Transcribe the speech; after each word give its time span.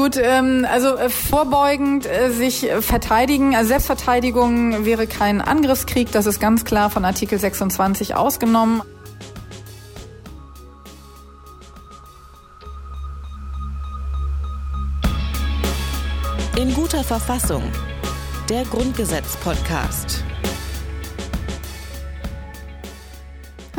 Gut, 0.00 0.16
ähm, 0.16 0.66
also 0.66 0.96
äh, 0.96 1.10
vorbeugend 1.10 2.06
äh, 2.06 2.30
sich 2.30 2.66
verteidigen, 2.80 3.54
also 3.54 3.68
Selbstverteidigung 3.68 4.86
wäre 4.86 5.06
kein 5.06 5.42
Angriffskrieg, 5.42 6.10
das 6.10 6.24
ist 6.24 6.40
ganz 6.40 6.64
klar 6.64 6.88
von 6.88 7.04
Artikel 7.04 7.38
26 7.38 8.14
ausgenommen. 8.14 8.80
In 16.56 16.72
guter 16.72 17.04
Verfassung. 17.04 17.64
Der 18.48 18.62
Grundgesetz-Podcast. 18.64 20.24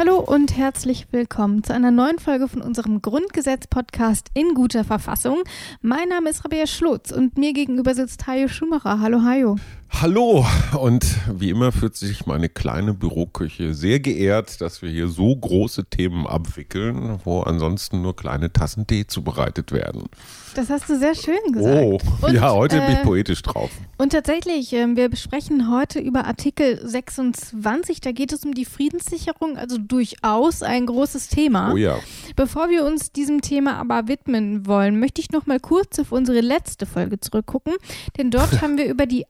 Hallo 0.04 0.18
und 0.18 0.58
herzlich 0.58 1.06
willkommen 1.12 1.64
zu 1.64 1.76
einer 1.76 1.92
neuen 1.92 2.18
Folge 2.18 2.48
von 2.48 2.64
unserem 2.64 3.04
Grundgesetz-Podcast 3.04 4.30
in 4.34 4.56
guter 4.56 4.84
Verfassung. 4.84 5.44
Mein 5.84 6.10
Name 6.10 6.32
ist 6.32 6.44
Rabea 6.44 6.66
Schlotz 6.66 7.12
und 7.12 7.38
mir 7.38 7.54
gegenüber 7.54 7.94
sitzt 7.94 8.26
Hajo 8.26 8.48
Schumacher. 8.48 9.00
Hallo 9.00 9.22
Hajo. 9.22 9.58
Hallo 10.00 10.44
und 10.80 11.06
wie 11.32 11.52
immer 11.52 11.72
fühlt 11.72 11.96
sich 11.96 12.26
meine 12.26 12.50
kleine 12.50 12.94
Büroküche 12.96 13.76
sehr 13.76 14.00
geehrt, 14.00 14.60
dass 14.60 14.82
wir 14.82 14.90
hier 14.90 15.08
so 15.08 15.36
große 15.36 15.86
Themen 15.86 16.26
abwickeln, 16.26 17.20
wo 17.24 17.42
ansonsten 17.42 18.02
nur 18.02 18.16
kleine 18.16 18.52
Tassen 18.52 18.88
Tee 18.88 19.06
zubereitet 19.06 19.72
werden. 19.72 20.06
Das 20.56 20.70
hast 20.70 20.90
du 20.90 20.98
sehr 20.98 21.16
schön 21.16 21.52
gesagt. 21.54 21.82
Oh, 21.82 22.00
und, 22.26 22.34
ja, 22.34 22.52
heute 22.52 22.78
äh, 22.78 22.86
bin 22.86 22.96
ich 22.96 23.04
poetisch 23.04 23.42
drauf. 23.42 23.70
Und 23.98 24.12
tatsächlich, 24.12 24.74
äh, 24.74 24.96
wir 24.96 25.08
besprechen 25.08 25.72
heute 25.72 26.00
über 26.00 26.26
Artikel 26.26 26.80
26. 26.84 28.02
Da 28.02 28.12
geht 28.12 28.34
es 28.34 28.44
um 28.44 28.54
die 28.54 28.66
Friedenssicherung, 28.66 29.58
also 29.58 29.78
durchaus 29.78 30.64
ein 30.64 30.88
großes 30.88 31.30
Thema. 31.30 31.74
Oh 31.74 31.78
ja. 31.78 32.00
Bevor 32.36 32.70
wir 32.70 32.86
uns 32.86 33.12
diesem 33.12 33.42
Thema 33.42 33.78
aber 33.78 34.08
widmen 34.08 34.66
wollen, 34.66 35.00
möchte 35.00 35.22
ich 35.22 35.32
noch 35.32 35.46
mal 35.46 35.60
kurz 35.60 36.00
auf 36.00 36.12
unsere 36.12 36.42
letzte 36.42 36.86
Folge 36.86 37.20
zurückgucken, 37.20 37.74
denn 38.18 38.32
dort 38.32 38.62
haben 38.62 38.78
wir 38.78 38.86
über 38.86 39.06
die 39.06 39.26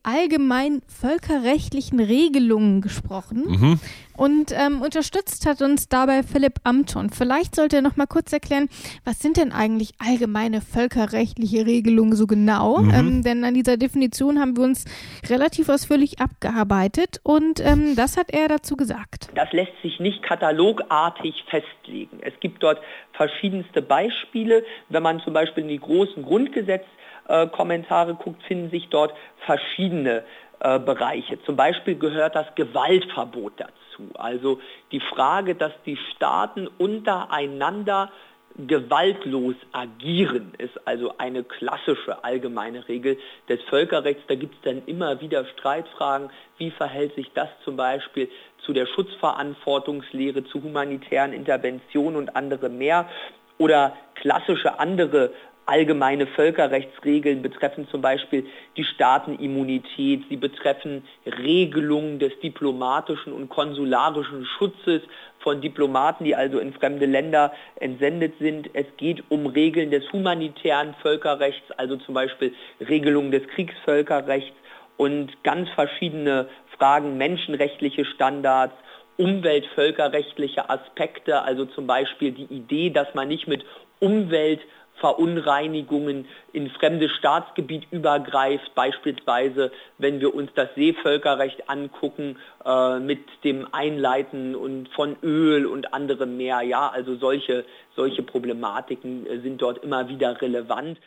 allgemein 0.51 0.81
völkerrechtlichen 0.87 1.99
Regelungen 1.99 2.81
gesprochen. 2.81 3.43
Mhm. 3.47 3.79
Und 4.17 4.51
ähm, 4.51 4.81
unterstützt 4.81 5.45
hat 5.47 5.61
uns 5.61 5.87
dabei 5.87 6.21
Philipp 6.21 6.59
Amthon. 6.63 7.09
Vielleicht 7.09 7.55
sollte 7.55 7.77
er 7.77 7.81
noch 7.81 7.95
mal 7.95 8.05
kurz 8.05 8.31
erklären, 8.33 8.67
was 9.03 9.19
sind 9.19 9.37
denn 9.37 9.51
eigentlich 9.51 9.93
allgemeine 9.99 10.61
völkerrechtliche 10.61 11.65
Regelungen 11.65 12.15
so 12.15 12.27
genau? 12.27 12.79
Mhm. 12.79 12.93
Ähm, 12.93 13.23
denn 13.23 13.43
an 13.45 13.53
dieser 13.53 13.77
Definition 13.77 14.39
haben 14.39 14.57
wir 14.57 14.63
uns 14.63 14.85
relativ 15.27 15.69
ausführlich 15.69 16.19
abgearbeitet 16.19 17.19
und 17.23 17.61
ähm, 17.61 17.95
das 17.95 18.17
hat 18.17 18.31
er 18.31 18.47
dazu 18.47 18.75
gesagt. 18.75 19.29
Das 19.33 19.51
lässt 19.53 19.73
sich 19.81 19.99
nicht 19.99 20.21
katalogartig 20.21 21.45
festlegen. 21.49 22.19
Es 22.21 22.33
gibt 22.41 22.61
dort 22.61 22.79
verschiedenste 23.13 23.81
Beispiele. 23.81 24.63
Wenn 24.89 25.03
man 25.03 25.21
zum 25.21 25.33
Beispiel 25.33 25.63
in 25.63 25.69
die 25.69 25.79
großen 25.79 26.21
Grundgesetzkommentare 26.21 28.15
guckt, 28.15 28.43
finden 28.43 28.69
sich 28.69 28.89
dort 28.89 29.13
verschiedene 29.45 30.23
äh, 30.63 30.79
Bereiche. 30.79 31.41
Zum 31.43 31.55
Beispiel 31.55 31.95
gehört 31.95 32.35
das 32.35 32.45
Gewaltverbot 32.53 33.53
dazu. 33.57 34.09
Also 34.13 34.59
die 34.91 34.99
Frage, 34.99 35.55
dass 35.55 35.71
die 35.87 35.97
Staaten 36.15 36.67
untereinander 36.77 38.11
gewaltlos 38.57 39.55
agieren, 39.71 40.53
ist 40.59 40.79
also 40.85 41.13
eine 41.17 41.43
klassische 41.43 42.23
allgemeine 42.23 42.87
Regel 42.87 43.17
des 43.49 43.59
Völkerrechts. 43.69 44.21
Da 44.27 44.35
gibt 44.35 44.53
es 44.53 44.61
dann 44.61 44.83
immer 44.85 45.19
wieder 45.19 45.45
Streitfragen, 45.45 46.29
wie 46.57 46.69
verhält 46.69 47.15
sich 47.15 47.31
das 47.33 47.49
zum 47.63 47.75
Beispiel 47.75 48.29
zu 48.63 48.73
der 48.73 48.85
Schutzverantwortungslehre, 48.85 50.43
zu 50.43 50.61
humanitären 50.61 51.33
Interventionen 51.33 52.17
und 52.17 52.35
andere 52.35 52.69
mehr 52.69 53.09
oder 53.57 53.97
klassische 54.13 54.79
andere 54.79 55.31
allgemeine 55.65 56.27
Völkerrechtsregeln 56.27 57.41
betreffen 57.41 57.87
zum 57.89 58.01
Beispiel 58.01 58.45
die 58.77 58.83
Staatenimmunität, 58.83 60.23
sie 60.29 60.37
betreffen 60.37 61.03
Regelungen 61.25 62.19
des 62.19 62.37
diplomatischen 62.39 63.33
und 63.33 63.49
konsularischen 63.49 64.45
Schutzes 64.45 65.01
von 65.39 65.61
Diplomaten, 65.61 66.23
die 66.23 66.35
also 66.35 66.59
in 66.59 66.73
fremde 66.73 67.05
Länder 67.05 67.53
entsendet 67.79 68.33
sind. 68.39 68.69
Es 68.73 68.85
geht 68.97 69.23
um 69.29 69.45
Regeln 69.45 69.91
des 69.91 70.11
humanitären 70.11 70.95
Völkerrechts, 71.01 71.71
also 71.71 71.97
zum 71.97 72.13
Beispiel 72.13 72.53
Regelungen 72.79 73.31
des 73.31 73.47
Kriegsvölkerrechts 73.47 74.55
und 74.97 75.43
ganz 75.43 75.69
verschiedene 75.71 76.47
Fragen, 76.77 77.17
menschenrechtliche 77.17 78.05
Standards, 78.05 78.75
umweltvölkerrechtliche 79.17 80.69
Aspekte, 80.69 81.41
also 81.41 81.65
zum 81.65 81.85
Beispiel 81.87 82.31
die 82.31 82.45
Idee, 82.45 82.89
dass 82.89 83.13
man 83.13 83.27
nicht 83.27 83.47
mit 83.47 83.63
Umwelt 83.99 84.61
Verunreinigungen 84.99 86.27
in 86.53 86.69
fremdes 86.69 87.11
Staatsgebiet 87.13 87.87
übergreift, 87.91 88.73
beispielsweise 88.75 89.71
wenn 89.97 90.19
wir 90.19 90.33
uns 90.33 90.51
das 90.53 90.69
Seevölkerrecht 90.75 91.69
angucken 91.69 92.37
äh, 92.63 92.99
mit 92.99 93.19
dem 93.43 93.67
Einleiten 93.71 94.55
und 94.55 94.89
von 94.89 95.15
Öl 95.23 95.65
und 95.65 95.93
anderem 95.93 96.37
mehr. 96.37 96.61
Ja, 96.61 96.89
also 96.89 97.15
solche, 97.15 97.65
solche 97.95 98.21
Problematiken 98.21 99.25
äh, 99.25 99.39
sind 99.39 99.61
dort 99.61 99.83
immer 99.83 100.07
wieder 100.07 100.39
relevant. 100.41 100.99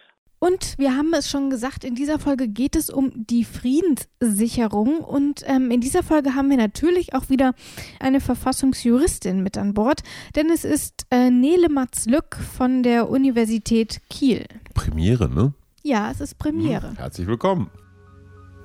Und 0.44 0.76
wir 0.76 0.94
haben 0.94 1.14
es 1.14 1.30
schon 1.30 1.48
gesagt, 1.48 1.84
in 1.84 1.94
dieser 1.94 2.18
Folge 2.18 2.48
geht 2.48 2.76
es 2.76 2.90
um 2.90 3.12
die 3.14 3.44
Friedenssicherung. 3.44 4.98
Und 4.98 5.40
ähm, 5.46 5.70
in 5.70 5.80
dieser 5.80 6.02
Folge 6.02 6.34
haben 6.34 6.50
wir 6.50 6.58
natürlich 6.58 7.14
auch 7.14 7.30
wieder 7.30 7.54
eine 7.98 8.20
Verfassungsjuristin 8.20 9.42
mit 9.42 9.56
an 9.56 9.72
Bord, 9.72 10.02
denn 10.36 10.50
es 10.50 10.66
ist 10.66 11.06
äh, 11.10 11.30
Nele 11.30 11.70
Matz-Lück 11.70 12.36
von 12.36 12.82
der 12.82 13.08
Universität 13.08 14.02
Kiel. 14.10 14.44
Premiere, 14.74 15.30
ne? 15.30 15.54
Ja, 15.82 16.10
es 16.10 16.20
ist 16.20 16.36
Premiere. 16.36 16.90
Hm, 16.90 16.96
herzlich 16.98 17.26
willkommen. 17.26 17.70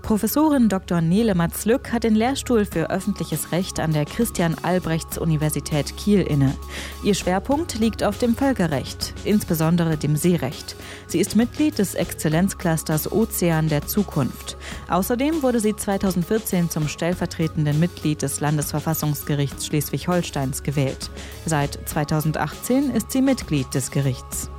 Professorin 0.09 0.69
Dr. 0.69 1.01
Nele 1.01 1.35
Matz-Lück 1.35 1.91
hat 1.91 2.03
den 2.03 2.15
Lehrstuhl 2.15 2.65
für 2.65 2.89
öffentliches 2.89 3.51
Recht 3.51 3.79
an 3.79 3.93
der 3.93 4.05
Christian-Albrechts-Universität 4.05 5.95
Kiel 5.97 6.21
inne. 6.21 6.55
Ihr 7.03 7.13
Schwerpunkt 7.13 7.75
liegt 7.75 8.03
auf 8.03 8.17
dem 8.17 8.35
Völkerrecht, 8.35 9.13
insbesondere 9.23 9.97
dem 9.97 10.15
Seerecht. 10.15 10.75
Sie 11.05 11.19
ist 11.19 11.35
Mitglied 11.35 11.77
des 11.77 11.93
Exzellenzclusters 11.93 13.11
Ozean 13.11 13.69
der 13.69 13.85
Zukunft. 13.85 14.57
Außerdem 14.87 15.43
wurde 15.43 15.59
sie 15.59 15.75
2014 15.75 16.71
zum 16.71 16.87
stellvertretenden 16.87 17.79
Mitglied 17.79 18.23
des 18.23 18.39
Landesverfassungsgerichts 18.39 19.67
Schleswig-Holsteins 19.67 20.63
gewählt. 20.63 21.11
Seit 21.45 21.87
2018 21.87 22.95
ist 22.95 23.11
sie 23.11 23.21
Mitglied 23.21 23.71
des 23.75 23.91
Gerichts. 23.91 24.49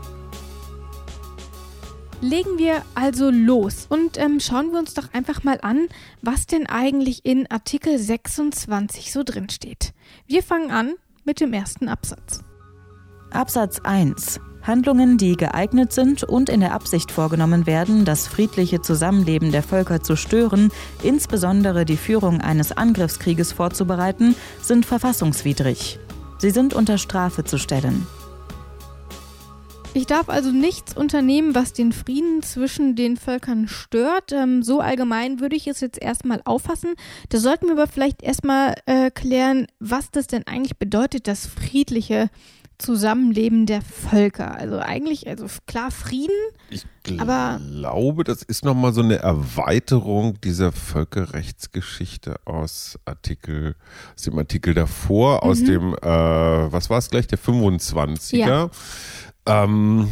Legen 2.22 2.58
wir 2.58 2.82
also 2.94 3.30
los 3.30 3.86
und 3.88 4.18
ähm, 4.18 4.40
schauen 4.40 4.72
wir 4.72 4.78
uns 4.78 4.92
doch 4.92 5.12
einfach 5.14 5.42
mal 5.42 5.58
an, 5.62 5.88
was 6.20 6.46
denn 6.46 6.66
eigentlich 6.66 7.24
in 7.24 7.50
Artikel 7.50 7.98
26 7.98 9.10
so 9.10 9.22
drin 9.22 9.48
steht. 9.48 9.94
Wir 10.26 10.42
fangen 10.42 10.70
an 10.70 10.94
mit 11.24 11.40
dem 11.40 11.54
ersten 11.54 11.88
Absatz. 11.88 12.40
Absatz 13.30 13.80
1. 13.84 14.38
Handlungen, 14.62 15.16
die 15.16 15.36
geeignet 15.36 15.94
sind 15.94 16.22
und 16.22 16.50
in 16.50 16.60
der 16.60 16.74
Absicht 16.74 17.10
vorgenommen 17.10 17.66
werden, 17.66 18.04
das 18.04 18.26
friedliche 18.26 18.82
Zusammenleben 18.82 19.50
der 19.50 19.62
Völker 19.62 20.02
zu 20.02 20.14
stören, 20.14 20.70
insbesondere 21.02 21.86
die 21.86 21.96
Führung 21.96 22.42
eines 22.42 22.72
Angriffskrieges 22.72 23.52
vorzubereiten, 23.52 24.34
sind 24.60 24.84
verfassungswidrig. 24.84 25.98
Sie 26.36 26.50
sind 26.50 26.74
unter 26.74 26.98
Strafe 26.98 27.44
zu 27.44 27.58
stellen. 27.58 28.06
Ich 29.92 30.06
darf 30.06 30.28
also 30.28 30.52
nichts 30.52 30.96
unternehmen, 30.96 31.54
was 31.54 31.72
den 31.72 31.92
Frieden 31.92 32.42
zwischen 32.42 32.94
den 32.94 33.16
Völkern 33.16 33.66
stört. 33.66 34.30
Ähm, 34.32 34.62
so 34.62 34.80
allgemein 34.80 35.40
würde 35.40 35.56
ich 35.56 35.66
es 35.66 35.80
jetzt 35.80 36.00
erstmal 36.00 36.40
auffassen. 36.44 36.94
Da 37.28 37.38
sollten 37.38 37.66
wir 37.66 37.72
aber 37.72 37.88
vielleicht 37.88 38.22
erstmal 38.22 38.74
äh, 38.86 39.10
klären, 39.10 39.66
was 39.80 40.10
das 40.10 40.28
denn 40.28 40.46
eigentlich 40.46 40.78
bedeutet, 40.78 41.26
das 41.26 41.46
friedliche 41.46 42.30
Zusammenleben 42.80 43.66
der 43.66 43.82
Völker. 43.82 44.54
Also 44.54 44.78
eigentlich, 44.78 45.28
also 45.28 45.46
klar 45.66 45.90
Frieden. 45.90 46.34
Ich 46.70 46.84
glaube, 47.02 48.24
das 48.24 48.42
ist 48.42 48.64
nochmal 48.64 48.92
so 48.92 49.02
eine 49.02 49.16
Erweiterung 49.16 50.40
dieser 50.40 50.72
Völkerrechtsgeschichte 50.72 52.36
aus 52.46 52.98
Artikel, 53.04 53.74
aus 54.14 54.22
dem 54.22 54.38
Artikel 54.38 54.72
davor, 54.72 55.44
mhm. 55.44 55.50
aus 55.50 55.62
dem, 55.62 55.94
äh, 55.94 55.98
was 56.72 56.88
war 56.90 56.98
es 56.98 57.10
gleich, 57.10 57.26
der 57.26 57.38
25er. 57.38 58.36
Ja. 58.36 58.70
Ähm, 59.46 60.08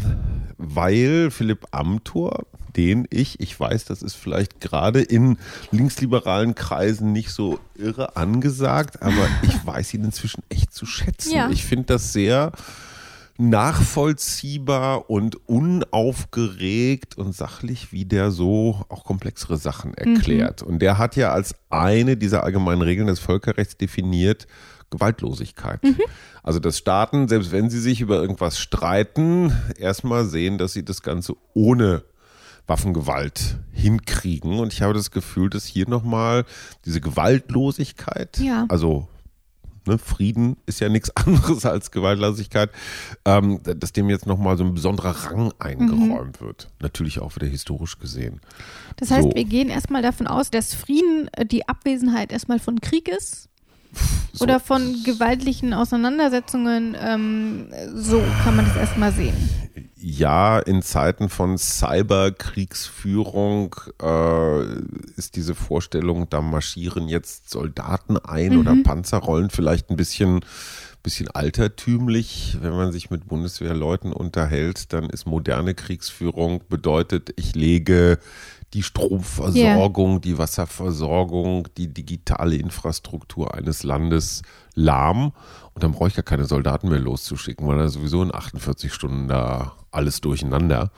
weil 0.57 1.31
Philipp 1.31 1.67
Amthor, 1.71 2.47
den 2.77 3.07
ich, 3.11 3.41
ich 3.41 3.59
weiß, 3.59 3.85
das 3.85 4.03
ist 4.03 4.15
vielleicht 4.15 4.61
gerade 4.61 5.01
in 5.01 5.39
linksliberalen 5.71 6.55
Kreisen 6.55 7.13
nicht 7.13 7.31
so 7.31 7.59
irre 7.77 8.17
angesagt, 8.17 9.03
aber 9.03 9.29
ich 9.43 9.67
weiß 9.67 9.95
ihn 9.95 10.05
inzwischen 10.05 10.43
echt 10.49 10.73
zu 10.73 10.87
schätzen. 10.87 11.35
Ja. 11.35 11.51
Ich 11.51 11.65
finde 11.65 11.87
das 11.87 12.13
sehr 12.13 12.53
nachvollziehbar 13.41 15.09
und 15.09 15.49
unaufgeregt 15.49 17.17
und 17.17 17.35
sachlich, 17.35 17.93
wie 17.93 18.05
der 18.05 18.33
so 18.33 18.85
auch 18.89 19.05
komplexere 19.05 19.57
Sachen 19.57 19.95
erklärt. 19.95 20.63
Mhm. 20.63 20.69
Und 20.69 20.79
der 20.81 20.99
hat 20.99 21.15
ja 21.15 21.33
als 21.33 21.55
eine 21.71 22.17
dieser 22.17 22.43
allgemeinen 22.43 22.83
Regeln 22.83 23.07
des 23.07 23.21
Völkerrechts 23.21 23.77
definiert, 23.77 24.49
Gewaltlosigkeit. 24.91 25.83
Mhm. 25.83 25.99
Also 26.43 26.59
dass 26.61 26.79
Staaten, 26.79 27.29
selbst 27.29 27.53
wenn 27.53 27.71
sie 27.71 27.81
sich 27.81 28.01
über 28.01 28.17
irgendwas 28.21 28.59
streiten, 28.59 29.53
erstmal 29.77 30.25
sehen, 30.25 30.59
dass 30.59 30.73
sie 30.73 30.85
das 30.85 31.03
Ganze 31.03 31.35
ohne 31.55 32.05
Waffengewalt 32.67 33.57
hinkriegen. 33.73 34.59
Und 34.59 34.73
ich 34.73 34.83
habe 34.83 34.95
das 34.95 35.11
Gefühl, 35.11 35.51
dass 35.51 35.65
hier 35.65 35.89
nochmal 35.89 36.45
diese 36.85 37.01
Gewaltlosigkeit, 37.01 38.39
Ja. 38.39 38.67
also 38.69 39.09
ne, 39.87 39.97
Frieden 39.99 40.57
ist 40.67 40.81
ja 40.81 40.89
nichts 40.89 41.11
anderes 41.17 41.65
als 41.65 41.91
Gewaltlosigkeit, 41.91 42.71
ähm, 43.25 43.61
dass 43.65 43.93
dem 43.93 44.11
jetzt 44.11 44.27
nochmal 44.27 44.57
so 44.59 44.65
ein 44.65 44.75
besonderer 44.75 45.11
Rang 45.31 45.53
eingeräumt 45.59 46.41
wird. 46.41 46.69
Natürlich 46.81 47.21
auch 47.21 47.35
wieder 47.37 47.47
historisch 47.47 47.99
gesehen. 47.99 48.41
Das 48.97 49.11
heißt, 49.11 49.23
So. 49.25 49.35
wir 49.35 49.45
gehen 49.45 49.71
erstmal 49.71 50.03
davon 50.03 50.27
aus, 50.27 50.51
dass 50.51 50.75
Frieden 50.75 51.29
äh, 51.33 51.47
die 51.47 51.67
Abwesenheit 51.69 52.33
erstmal 52.33 52.59
von 52.59 52.81
Krieg 52.81 53.09
ist 53.09 53.48
So. 54.33 54.45
oder 54.45 54.61
von 54.61 55.03
gewaltlichen 55.05 55.75
Auseinandersetzungen. 55.75 56.97
Ähm, 57.01 57.69
so 57.95 58.23
kann 58.45 58.57
man 58.57 58.67
das 58.67 58.77
erstmal 58.77 59.13
sehen. 59.13 59.35
Ja, 60.01 60.61
in 60.61 60.83
Zeiten 60.83 61.29
von 61.29 61.59
Cyberkriegsführung 61.59 63.75
äh, 64.01 64.63
ist 65.17 65.35
diese 65.35 65.57
Vorstellung, 65.57 66.31
da 66.31 66.41
marschieren 66.41 67.09
jetzt 67.09 67.51
Soldaten 67.51 68.17
ein 68.17 68.59
oder 68.59 68.77
Panzerrollen 68.85 69.51
vielleicht 69.51 69.91
ein 69.91 69.97
bisschen, 69.97 70.39
bisschen 71.03 71.29
altertümlich. 71.29 72.59
Wenn 72.61 72.75
man 72.75 72.93
sich 72.93 73.11
mit 73.11 73.27
Bundeswehrleuten 73.27 74.13
unterhält, 74.13 74.93
dann 74.93 75.11
ist 75.11 75.27
moderne 75.27 75.75
Kriegsführung 75.75 76.63
bedeutet, 76.69 77.33
ich 77.35 77.57
lege 77.57 78.21
die 78.75 78.83
Stromversorgung, 78.83 80.21
die 80.21 80.37
Wasserversorgung, 80.37 81.69
die 81.77 81.89
digitale 81.89 82.57
Infrastruktur 82.57 83.55
eines 83.55 83.83
Landes 83.83 84.43
lahm. 84.75 85.33
Und 85.75 85.83
dann 85.83 85.93
brauche 85.93 86.09
ich 86.09 86.15
gar 86.15 86.25
keine 86.25 86.45
Soldaten 86.45 86.89
mehr 86.89 86.99
loszuschicken, 86.99 87.67
weil 87.67 87.79
da 87.79 87.89
sowieso 87.89 88.23
in 88.23 88.35
48 88.35 88.93
Stunden 88.93 89.29
da 89.29 89.73
alles 89.91 90.21
durcheinander. 90.21 90.91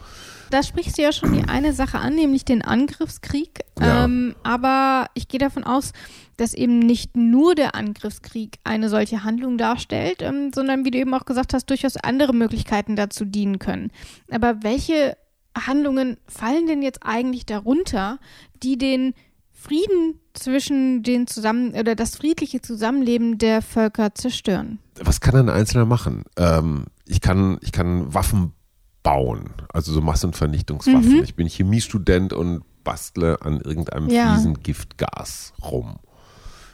Da 0.51 0.65
sprichst 0.65 0.99
du 0.99 1.03
ja 1.03 1.13
schon 1.13 1.33
die 1.33 1.45
eine 1.45 1.73
Sache 1.73 2.01
an, 2.01 2.17
nämlich 2.17 2.45
den 2.45 2.63
Angriffskrieg. 2.63 3.61
Ja. 3.79 4.05
Ähm, 4.05 4.35
aber 4.43 5.07
ich 5.15 5.29
gehe 5.29 5.39
davon 5.39 5.63
aus, 5.63 5.93
dass 6.37 6.55
eben 6.55 6.81
nicht 6.81 7.17
nur 7.17 7.55
der 7.55 7.77
Angriffskrieg 7.77 8.59
eine 8.65 8.89
solche 8.89 9.23
Handlung 9.23 9.59
darstellt, 9.59 10.23
ähm, 10.23 10.51
sondern 10.53 10.85
wie 10.85 10.91
du 10.91 10.99
eben 10.99 11.15
auch 11.15 11.25
gesagt 11.25 11.55
hast, 11.55 11.71
durchaus 11.71 11.97
andere 11.97 12.35
Möglichkeiten 12.35 12.97
dazu 12.97 13.25
dienen 13.25 13.61
können. 13.61 13.93
Aber 14.29 14.65
welche 14.65 15.17
Handlungen 15.57 16.17
fallen 16.27 16.67
denn 16.67 16.83
jetzt 16.83 17.01
eigentlich 17.03 17.47
darunter, 17.47 18.19
die 18.63 18.79
den 18.79 19.15
Frieden 19.53 20.21
zwischen 20.33 21.03
den 21.03 21.27
zusammen 21.27 21.75
oder 21.75 21.95
das 21.95 22.17
friedliche 22.17 22.63
Zusammenleben 22.63 23.37
der 23.37 23.61
Völker 23.61 24.15
zerstören? 24.15 24.79
Was 25.01 25.21
kann 25.21 25.37
ein 25.37 25.49
Einzelner 25.51 25.85
machen? 25.85 26.25
Ähm, 26.37 26.87
ich, 27.05 27.21
kann, 27.21 27.59
ich 27.61 27.73
kann 27.73 28.13
Waffen 28.15 28.53
bauen, 29.03 29.51
also 29.73 29.93
so 29.93 30.01
Massenvernichtungswaffen. 30.01 31.17
Mhm. 31.19 31.23
Ich 31.25 31.35
bin 31.35 31.47
Chemiestudent 31.47 32.33
und 32.33 32.63
bastle 32.85 33.43
an 33.43 33.61
irgendeinem 33.61 34.09
Ja. 34.09 34.35
fiesen 34.35 34.63
Giftgas 34.63 35.53
rum. 35.63 35.99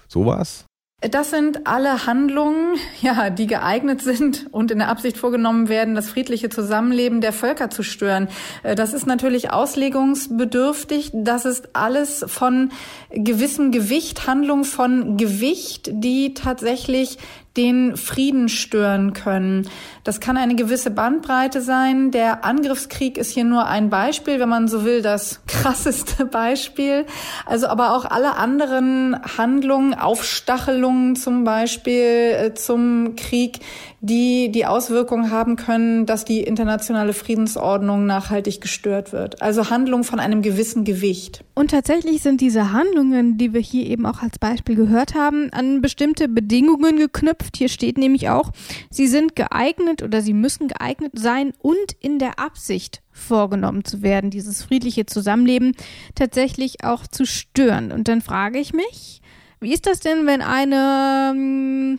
Sowas? 0.08 0.64
Das 1.02 1.28
sind 1.28 1.66
alle 1.66 2.06
Handlungen, 2.06 2.78
ja, 3.02 3.28
die 3.28 3.46
geeignet 3.46 4.00
sind 4.00 4.46
und 4.50 4.70
in 4.70 4.78
der 4.78 4.88
Absicht 4.88 5.18
vorgenommen 5.18 5.68
werden, 5.68 5.94
das 5.94 6.08
friedliche 6.08 6.48
Zusammenleben 6.48 7.20
der 7.20 7.34
Völker 7.34 7.68
zu 7.68 7.82
stören. 7.82 8.28
Äh, 8.62 8.74
Das 8.74 8.94
ist 8.94 9.06
natürlich 9.06 9.52
auslegungsbedürftig. 9.52 11.10
Das 11.12 11.44
ist 11.44 11.76
alles 11.76 12.24
von 12.26 12.70
gewissem 13.10 13.72
Gewicht, 13.72 14.26
Handlung 14.26 14.64
von 14.64 15.18
Gewicht, 15.18 15.90
die 15.92 16.32
tatsächlich 16.32 17.18
den 17.56 17.96
Frieden 17.96 18.48
stören 18.48 19.12
können. 19.12 19.68
Das 20.04 20.20
kann 20.20 20.36
eine 20.36 20.54
gewisse 20.54 20.90
Bandbreite 20.90 21.60
sein. 21.60 22.10
Der 22.10 22.44
Angriffskrieg 22.44 23.18
ist 23.18 23.32
hier 23.32 23.44
nur 23.44 23.66
ein 23.66 23.90
Beispiel, 23.90 24.38
wenn 24.38 24.48
man 24.48 24.68
so 24.68 24.84
will, 24.84 25.02
das 25.02 25.40
krasseste 25.46 26.26
Beispiel. 26.26 27.06
Also 27.44 27.68
aber 27.68 27.96
auch 27.96 28.04
alle 28.04 28.36
anderen 28.36 29.16
Handlungen, 29.38 29.94
Aufstachelungen 29.94 31.16
zum 31.16 31.44
Beispiel 31.44 32.02
äh, 32.02 32.54
zum 32.54 33.16
Krieg, 33.16 33.60
die 34.00 34.50
die 34.52 34.66
Auswirkung 34.66 35.30
haben 35.30 35.56
können, 35.56 36.06
dass 36.06 36.24
die 36.24 36.40
internationale 36.40 37.12
Friedensordnung 37.12 38.06
nachhaltig 38.06 38.60
gestört 38.60 39.12
wird. 39.12 39.40
Also 39.42 39.70
Handlungen 39.70 40.04
von 40.04 40.20
einem 40.20 40.42
gewissen 40.42 40.84
Gewicht. 40.84 41.44
Und 41.54 41.70
tatsächlich 41.70 42.22
sind 42.22 42.40
diese 42.40 42.72
Handlungen, 42.72 43.38
die 43.38 43.54
wir 43.54 43.60
hier 43.60 43.86
eben 43.86 44.06
auch 44.06 44.22
als 44.22 44.38
Beispiel 44.38 44.76
gehört 44.76 45.14
haben, 45.14 45.50
an 45.52 45.80
bestimmte 45.80 46.28
Bedingungen 46.28 46.98
geknüpft. 46.98 47.56
Hier 47.56 47.68
steht 47.68 47.98
nämlich 47.98 48.28
auch, 48.28 48.50
sie 48.90 49.06
sind 49.06 49.34
geeignet 49.34 50.02
oder 50.02 50.20
sie 50.20 50.34
müssen 50.34 50.68
geeignet 50.68 51.12
sein 51.14 51.52
und 51.60 51.92
in 52.00 52.18
der 52.18 52.38
Absicht 52.38 53.02
vorgenommen 53.12 53.84
zu 53.84 54.02
werden, 54.02 54.30
dieses 54.30 54.62
friedliche 54.62 55.06
Zusammenleben 55.06 55.72
tatsächlich 56.14 56.84
auch 56.84 57.06
zu 57.06 57.24
stören. 57.24 57.92
Und 57.92 58.08
dann 58.08 58.20
frage 58.20 58.58
ich 58.58 58.74
mich, 58.74 59.22
wie 59.60 59.72
ist 59.72 59.86
das 59.86 60.00
denn, 60.00 60.26
wenn 60.26 60.42
eine 60.42 61.32
ähm, 61.34 61.98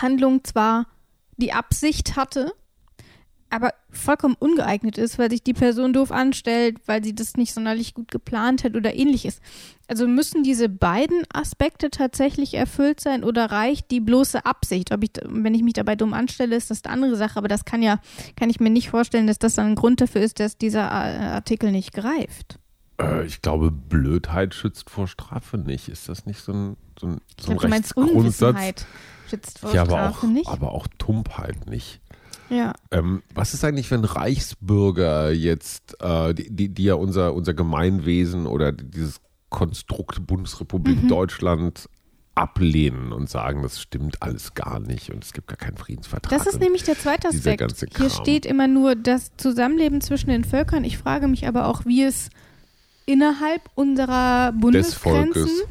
Handlung 0.00 0.42
zwar 0.42 0.86
die 1.36 1.52
Absicht 1.52 2.16
hatte, 2.16 2.52
aber 3.52 3.74
vollkommen 3.90 4.34
ungeeignet 4.38 4.96
ist, 4.96 5.18
weil 5.18 5.30
sich 5.30 5.42
die 5.42 5.52
Person 5.52 5.92
doof 5.92 6.10
anstellt, 6.10 6.78
weil 6.86 7.04
sie 7.04 7.14
das 7.14 7.36
nicht 7.36 7.52
sonderlich 7.52 7.92
gut 7.92 8.10
geplant 8.10 8.64
hat 8.64 8.74
oder 8.76 8.94
ähnliches. 8.94 9.40
Also 9.88 10.08
müssen 10.08 10.42
diese 10.42 10.70
beiden 10.70 11.24
Aspekte 11.34 11.90
tatsächlich 11.90 12.54
erfüllt 12.54 13.00
sein 13.00 13.22
oder 13.24 13.50
reicht 13.50 13.90
die 13.90 14.00
bloße 14.00 14.46
Absicht? 14.46 14.90
Ob 14.90 15.04
ich, 15.04 15.10
wenn 15.24 15.52
ich 15.52 15.62
mich 15.62 15.74
dabei 15.74 15.96
dumm 15.96 16.14
anstelle, 16.14 16.56
ist 16.56 16.70
das 16.70 16.82
eine 16.84 16.94
andere 16.94 17.16
Sache, 17.16 17.36
aber 17.36 17.48
das 17.48 17.66
kann 17.66 17.82
ja, 17.82 18.00
kann 18.36 18.48
ich 18.48 18.58
mir 18.58 18.70
nicht 18.70 18.88
vorstellen, 18.88 19.26
dass 19.26 19.38
das 19.38 19.54
dann 19.56 19.66
ein 19.66 19.74
Grund 19.74 20.00
dafür 20.00 20.22
ist, 20.22 20.40
dass 20.40 20.56
dieser 20.56 20.86
äh, 20.86 21.24
Artikel 21.26 21.72
nicht 21.72 21.92
greift. 21.92 22.58
Äh, 22.98 23.26
ich 23.26 23.42
glaube, 23.42 23.70
Blödheit 23.70 24.54
schützt 24.54 24.88
vor 24.88 25.08
Strafe 25.08 25.58
nicht. 25.58 25.90
Ist 25.90 26.08
das 26.08 26.24
nicht 26.24 26.40
so 26.40 26.52
ein, 26.52 26.76
so 26.98 27.08
ein, 27.08 27.20
so 27.38 27.52
ein 27.52 27.58
glaube, 27.58 28.72
du 28.72 28.84
meinst 29.32 29.32
Rechtsgrundsatz? 29.32 29.32
Unwissenheit 29.32 29.40
schützt 29.40 29.58
vor 29.58 29.74
Ja, 29.74 29.82
aber 29.82 30.10
auch, 30.10 30.22
nicht. 30.22 30.48
aber 30.48 30.72
auch 30.72 30.86
Tumpheit 30.98 31.66
nicht. 31.68 32.00
Ja. 32.50 32.74
Ähm, 32.90 33.22
was 33.34 33.54
ist 33.54 33.64
eigentlich, 33.64 33.90
wenn 33.90 34.04
Reichsbürger 34.04 35.30
jetzt, 35.32 35.96
äh, 36.00 36.34
die, 36.34 36.50
die, 36.54 36.68
die 36.68 36.84
ja 36.84 36.94
unser, 36.94 37.34
unser 37.34 37.54
Gemeinwesen 37.54 38.46
oder 38.46 38.72
dieses 38.72 39.20
Konstrukt 39.48 40.26
Bundesrepublik 40.26 41.04
Mhm. 41.04 41.08
Deutschland 41.08 41.88
ablehnen 42.34 43.12
und 43.12 43.28
sagen, 43.28 43.62
das 43.62 43.80
stimmt 43.80 44.22
alles 44.22 44.54
gar 44.54 44.80
nicht 44.80 45.10
und 45.12 45.22
es 45.22 45.34
gibt 45.34 45.48
gar 45.48 45.56
keinen 45.58 45.76
Friedensvertrag. 45.76 46.30
Das 46.38 46.46
ist 46.46 46.60
nämlich 46.60 46.82
der 46.82 46.98
zweite 46.98 47.28
Aspekt. 47.28 47.62
Hier 47.96 48.08
steht 48.10 48.46
immer 48.46 48.68
nur 48.68 48.96
das 48.96 49.32
Zusammenleben 49.36 50.00
zwischen 50.00 50.30
den 50.30 50.44
Völkern. 50.44 50.84
Ich 50.84 50.96
frage 50.96 51.28
mich 51.28 51.46
aber 51.46 51.66
auch, 51.66 51.84
wie 51.84 52.02
es 52.04 52.30
innerhalb 53.04 53.60
unserer 53.74 54.52
des 54.52 54.60
Bundesgrenzen 54.60 55.32
Volkes. 55.34 55.64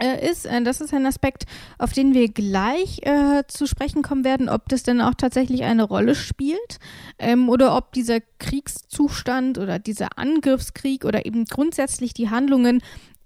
Ist. 0.00 0.46
Äh, 0.46 0.62
das 0.62 0.80
ist 0.80 0.94
ein 0.94 1.06
Aspekt, 1.06 1.44
auf 1.78 1.92
den 1.92 2.14
wir 2.14 2.28
gleich 2.28 3.00
äh, 3.02 3.44
zu 3.46 3.66
sprechen 3.66 4.02
kommen 4.02 4.24
werden, 4.24 4.48
ob 4.48 4.68
das 4.68 4.82
denn 4.82 5.00
auch 5.00 5.14
tatsächlich 5.14 5.64
eine 5.64 5.84
Rolle 5.84 6.14
spielt 6.14 6.78
ähm, 7.18 7.48
oder 7.48 7.76
ob 7.76 7.92
dieser 7.92 8.20
Kriegszustand 8.38 9.58
oder 9.58 9.78
dieser 9.78 10.18
Angriffskrieg 10.18 11.04
oder 11.04 11.26
eben 11.26 11.44
grundsätzlich 11.44 12.14
die 12.14 12.30
Handlungen 12.30 12.82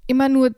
immer 0.06 0.28
nur 0.28 0.52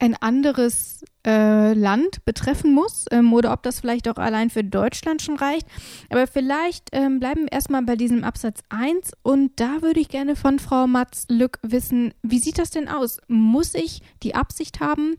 ein 0.00 0.16
anderes 0.16 1.04
äh, 1.26 1.74
Land 1.74 2.24
betreffen 2.24 2.72
muss 2.72 3.04
ähm, 3.10 3.34
oder 3.34 3.52
ob 3.52 3.62
das 3.62 3.80
vielleicht 3.80 4.08
auch 4.08 4.16
allein 4.16 4.48
für 4.48 4.64
Deutschland 4.64 5.20
schon 5.20 5.36
reicht. 5.36 5.66
Aber 6.08 6.26
vielleicht 6.26 6.88
ähm, 6.92 7.20
bleiben 7.20 7.42
wir 7.42 7.52
erstmal 7.52 7.82
bei 7.82 7.96
diesem 7.96 8.24
Absatz 8.24 8.60
1 8.70 9.12
und 9.22 9.52
da 9.60 9.82
würde 9.82 10.00
ich 10.00 10.08
gerne 10.08 10.36
von 10.36 10.58
Frau 10.58 10.86
Matz 10.86 11.26
Lück 11.28 11.58
wissen, 11.62 12.14
wie 12.22 12.38
sieht 12.38 12.58
das 12.58 12.70
denn 12.70 12.88
aus? 12.88 13.20
Muss 13.28 13.74
ich 13.74 14.00
die 14.22 14.34
Absicht 14.34 14.80
haben 14.80 15.16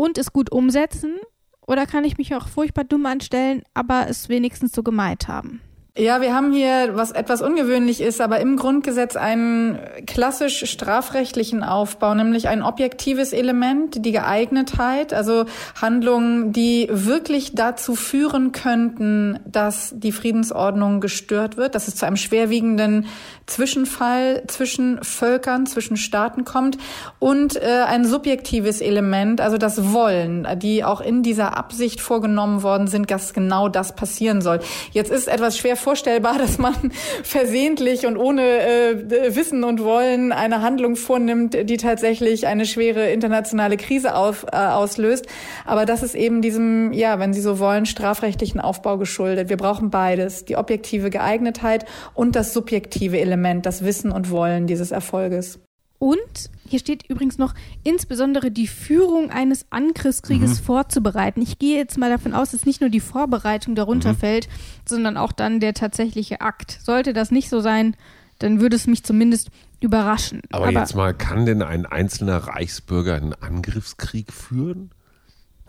und 0.00 0.16
es 0.16 0.32
gut 0.32 0.50
umsetzen 0.50 1.18
oder 1.66 1.84
kann 1.84 2.04
ich 2.04 2.16
mich 2.16 2.34
auch 2.34 2.48
furchtbar 2.48 2.84
dumm 2.84 3.04
anstellen, 3.04 3.62
aber 3.74 4.06
es 4.08 4.30
wenigstens 4.30 4.72
so 4.72 4.82
gemeint 4.82 5.28
haben? 5.28 5.60
Ja, 5.96 6.20
wir 6.20 6.32
haben 6.32 6.52
hier, 6.52 6.90
was 6.92 7.10
etwas 7.10 7.42
ungewöhnlich 7.42 8.00
ist, 8.00 8.20
aber 8.20 8.38
im 8.38 8.56
Grundgesetz 8.56 9.16
einen 9.16 9.80
klassisch 10.06 10.70
strafrechtlichen 10.70 11.64
Aufbau, 11.64 12.14
nämlich 12.14 12.46
ein 12.46 12.62
objektives 12.62 13.32
Element, 13.32 14.04
die 14.04 14.12
Geeignetheit, 14.12 15.12
also 15.12 15.46
Handlungen, 15.82 16.52
die 16.52 16.88
wirklich 16.92 17.56
dazu 17.56 17.96
führen 17.96 18.52
könnten, 18.52 19.40
dass 19.44 19.92
die 19.96 20.12
Friedensordnung 20.12 21.00
gestört 21.00 21.56
wird, 21.56 21.74
dass 21.74 21.88
es 21.88 21.96
zu 21.96 22.06
einem 22.06 22.16
schwerwiegenden 22.16 23.06
Zwischenfall 23.46 24.44
zwischen 24.46 25.02
Völkern, 25.02 25.66
zwischen 25.66 25.96
Staaten 25.96 26.44
kommt 26.44 26.78
und 27.18 27.56
äh, 27.56 27.82
ein 27.88 28.04
subjektives 28.04 28.80
Element, 28.80 29.40
also 29.40 29.58
das 29.58 29.92
Wollen, 29.92 30.46
die 30.56 30.84
auch 30.84 31.00
in 31.00 31.24
dieser 31.24 31.56
Absicht 31.56 32.00
vorgenommen 32.00 32.62
worden 32.62 32.86
sind, 32.86 33.10
dass 33.10 33.34
genau 33.34 33.68
das 33.68 33.96
passieren 33.96 34.40
soll. 34.40 34.60
Jetzt 34.92 35.10
ist 35.10 35.26
etwas 35.26 35.58
schwer 35.58 35.79
vorstellbar, 35.80 36.38
dass 36.38 36.58
man 36.58 36.74
versehentlich 37.22 38.06
und 38.06 38.16
ohne 38.16 38.42
äh, 38.42 39.34
Wissen 39.34 39.64
und 39.64 39.82
Wollen 39.82 40.32
eine 40.32 40.62
Handlung 40.62 40.96
vornimmt, 40.96 41.56
die 41.68 41.76
tatsächlich 41.76 42.46
eine 42.46 42.66
schwere 42.66 43.10
internationale 43.10 43.76
Krise 43.76 44.14
auf, 44.14 44.46
äh, 44.52 44.56
auslöst. 44.56 45.26
Aber 45.64 45.86
das 45.86 46.02
ist 46.02 46.14
eben 46.14 46.42
diesem, 46.42 46.92
ja, 46.92 47.18
wenn 47.18 47.32
Sie 47.32 47.40
so 47.40 47.58
wollen, 47.58 47.86
strafrechtlichen 47.86 48.60
Aufbau 48.60 48.98
geschuldet. 48.98 49.48
Wir 49.48 49.56
brauchen 49.56 49.90
beides, 49.90 50.44
die 50.44 50.56
objektive 50.56 51.10
Geeignetheit 51.10 51.84
und 52.14 52.36
das 52.36 52.52
subjektive 52.52 53.20
Element, 53.20 53.66
das 53.66 53.84
Wissen 53.84 54.12
und 54.12 54.30
Wollen 54.30 54.66
dieses 54.66 54.90
Erfolges. 54.90 55.58
Und 56.00 56.48
hier 56.66 56.78
steht 56.78 57.10
übrigens 57.10 57.36
noch, 57.36 57.54
insbesondere 57.84 58.50
die 58.50 58.68
Führung 58.68 59.30
eines 59.30 59.66
Angriffskrieges 59.68 60.60
mhm. 60.60 60.64
vorzubereiten. 60.64 61.42
Ich 61.42 61.58
gehe 61.58 61.76
jetzt 61.76 61.98
mal 61.98 62.08
davon 62.08 62.32
aus, 62.32 62.52
dass 62.52 62.64
nicht 62.64 62.80
nur 62.80 62.88
die 62.88 63.00
Vorbereitung 63.00 63.74
darunter 63.74 64.14
mhm. 64.14 64.16
fällt, 64.16 64.48
sondern 64.86 65.18
auch 65.18 65.30
dann 65.30 65.60
der 65.60 65.74
tatsächliche 65.74 66.40
Akt. 66.40 66.78
Sollte 66.82 67.12
das 67.12 67.30
nicht 67.30 67.50
so 67.50 67.60
sein, 67.60 67.96
dann 68.38 68.62
würde 68.62 68.76
es 68.76 68.86
mich 68.86 69.04
zumindest 69.04 69.50
überraschen. 69.80 70.40
Aber, 70.50 70.68
Aber 70.68 70.78
jetzt 70.80 70.94
mal, 70.94 71.12
kann 71.12 71.44
denn 71.44 71.60
ein 71.60 71.84
einzelner 71.84 72.38
Reichsbürger 72.38 73.16
einen 73.16 73.34
Angriffskrieg 73.34 74.32
führen? 74.32 74.92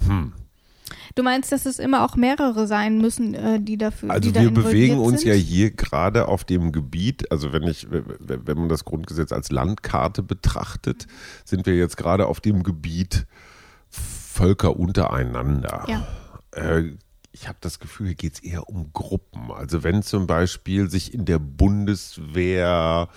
Hm. 0.07 0.31
Du 1.15 1.23
meinst, 1.23 1.51
dass 1.51 1.65
es 1.65 1.79
immer 1.79 2.03
auch 2.03 2.15
mehrere 2.15 2.67
sein 2.67 2.99
müssen, 2.99 3.33
äh, 3.33 3.59
die 3.59 3.77
dafür. 3.77 4.11
Also 4.11 4.31
die 4.31 4.39
wir 4.39 4.51
bewegen 4.51 4.99
uns 4.99 5.23
ja 5.23 5.33
hier 5.33 5.71
gerade 5.71 6.27
auf 6.27 6.43
dem 6.43 6.71
Gebiet, 6.71 7.31
also 7.31 7.53
wenn 7.53 7.63
ich, 7.63 7.87
wenn 7.89 8.57
man 8.57 8.69
das 8.69 8.85
Grundgesetz 8.85 9.31
als 9.31 9.51
Landkarte 9.51 10.23
betrachtet, 10.23 11.07
sind 11.45 11.65
wir 11.65 11.75
jetzt 11.75 11.97
gerade 11.97 12.27
auf 12.27 12.39
dem 12.39 12.63
Gebiet 12.63 13.25
Völker 13.89 14.77
untereinander. 14.77 15.85
Ja. 15.87 16.07
Äh, 16.51 16.95
ich 17.33 17.47
habe 17.47 17.57
das 17.61 17.79
Gefühl, 17.79 18.07
hier 18.07 18.15
geht 18.15 18.33
es 18.33 18.39
eher 18.39 18.67
um 18.69 18.91
Gruppen. 18.93 19.51
Also 19.51 19.83
wenn 19.83 20.03
zum 20.03 20.27
Beispiel 20.27 20.89
sich 20.89 21.13
in 21.13 21.25
der 21.25 21.39
Bundeswehr 21.39 23.09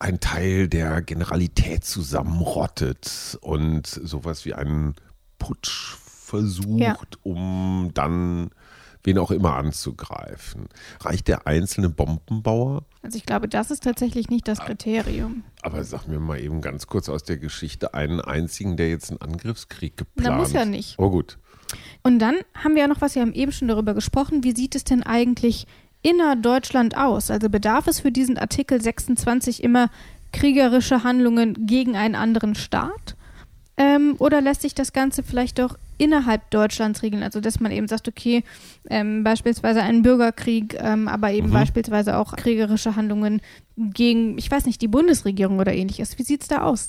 ein 0.00 0.20
Teil 0.20 0.68
der 0.68 1.02
Generalität 1.02 1.84
zusammenrottet 1.84 3.38
und 3.40 3.86
sowas 3.86 4.44
wie 4.44 4.54
einen 4.54 4.94
Putsch 5.38 5.96
versucht, 6.28 6.78
ja. 6.80 6.96
um 7.22 7.90
dann 7.94 8.50
wen 9.04 9.18
auch 9.18 9.30
immer 9.30 9.56
anzugreifen. 9.56 10.68
Reicht 11.00 11.28
der 11.28 11.46
einzelne 11.46 11.88
Bombenbauer? 11.88 12.84
Also 13.02 13.16
ich 13.16 13.24
glaube, 13.24 13.48
das 13.48 13.70
ist 13.70 13.84
tatsächlich 13.84 14.28
nicht 14.28 14.48
das 14.48 14.58
Kriterium. 14.58 15.44
Aber 15.62 15.82
sag 15.84 16.06
mir 16.08 16.18
mal 16.18 16.40
eben 16.40 16.60
ganz 16.60 16.86
kurz 16.86 17.08
aus 17.08 17.22
der 17.22 17.38
Geschichte 17.38 17.94
einen 17.94 18.20
einzigen, 18.20 18.76
der 18.76 18.90
jetzt 18.90 19.10
einen 19.10 19.20
Angriffskrieg 19.20 19.96
geplant. 19.96 20.28
hat. 20.28 20.38
Muss 20.38 20.52
ja 20.52 20.64
nicht. 20.64 20.98
Oh 20.98 21.10
gut. 21.10 21.38
Und 22.02 22.18
dann 22.18 22.36
haben 22.54 22.74
wir 22.74 22.82
ja 22.82 22.88
noch 22.88 23.00
was, 23.00 23.14
wir 23.14 23.22
haben 23.22 23.32
eben 23.32 23.52
schon 23.52 23.68
darüber 23.68 23.94
gesprochen, 23.94 24.44
wie 24.44 24.54
sieht 24.54 24.74
es 24.74 24.84
denn 24.84 25.02
eigentlich 25.02 25.66
innerdeutschland 26.02 26.96
aus? 26.96 27.30
Also 27.30 27.48
bedarf 27.48 27.86
es 27.86 28.00
für 28.00 28.12
diesen 28.12 28.38
Artikel 28.38 28.80
26 28.80 29.62
immer 29.62 29.90
kriegerische 30.32 31.04
Handlungen 31.04 31.66
gegen 31.66 31.96
einen 31.96 32.14
anderen 32.14 32.54
Staat? 32.54 33.16
Ähm, 33.76 34.16
oder 34.18 34.40
lässt 34.40 34.62
sich 34.62 34.74
das 34.74 34.92
Ganze 34.92 35.22
vielleicht 35.22 35.58
doch 35.60 35.78
innerhalb 35.98 36.50
Deutschlands 36.50 37.02
regeln? 37.02 37.22
Also, 37.22 37.40
dass 37.40 37.60
man 37.60 37.72
eben 37.72 37.88
sagt, 37.88 38.08
okay, 38.08 38.44
ähm, 38.88 39.24
beispielsweise 39.24 39.82
einen 39.82 40.02
Bürgerkrieg, 40.02 40.76
ähm, 40.80 41.08
aber 41.08 41.32
eben 41.32 41.48
mhm. 41.48 41.52
beispielsweise 41.52 42.16
auch 42.16 42.36
kriegerische 42.36 42.96
Handlungen 42.96 43.40
gegen, 43.76 44.38
ich 44.38 44.50
weiß 44.50 44.66
nicht, 44.66 44.80
die 44.80 44.88
Bundesregierung 44.88 45.58
oder 45.58 45.74
ähnliches. 45.74 46.18
Wie 46.18 46.24
sieht 46.24 46.42
es 46.42 46.48
da 46.48 46.62
aus? 46.62 46.88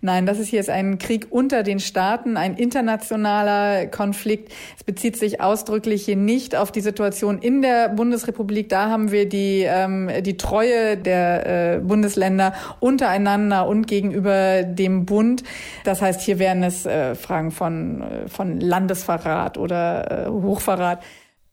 Nein, 0.00 0.26
das 0.26 0.38
ist 0.38 0.48
hier 0.48 0.60
ist 0.60 0.70
ein 0.70 0.98
Krieg 0.98 1.28
unter 1.30 1.62
den 1.62 1.80
Staaten, 1.80 2.36
ein 2.36 2.54
internationaler 2.54 3.86
Konflikt. 3.86 4.52
Es 4.76 4.84
bezieht 4.84 5.16
sich 5.16 5.40
ausdrücklich 5.40 6.04
hier 6.04 6.16
nicht 6.16 6.56
auf 6.56 6.72
die 6.72 6.80
Situation 6.80 7.38
in 7.38 7.62
der 7.62 7.88
Bundesrepublik. 7.88 8.68
Da 8.68 8.90
haben 8.90 9.10
wir 9.10 9.28
die, 9.28 9.64
ähm, 9.66 10.10
die 10.22 10.36
Treue 10.36 10.96
der 10.96 11.76
äh, 11.76 11.78
Bundesländer 11.80 12.54
untereinander 12.80 13.66
und 13.66 13.86
gegenüber 13.86 14.62
dem 14.62 15.06
Bund. 15.06 15.42
Das 15.84 16.02
heißt, 16.02 16.20
hier 16.20 16.38
wären 16.38 16.62
es 16.62 16.86
äh, 16.86 17.14
Fragen 17.14 17.50
von, 17.50 18.02
äh, 18.02 18.28
von 18.28 18.60
Landesverrat 18.60 19.58
oder 19.58 20.26
äh, 20.26 20.30
Hochverrat. 20.30 21.02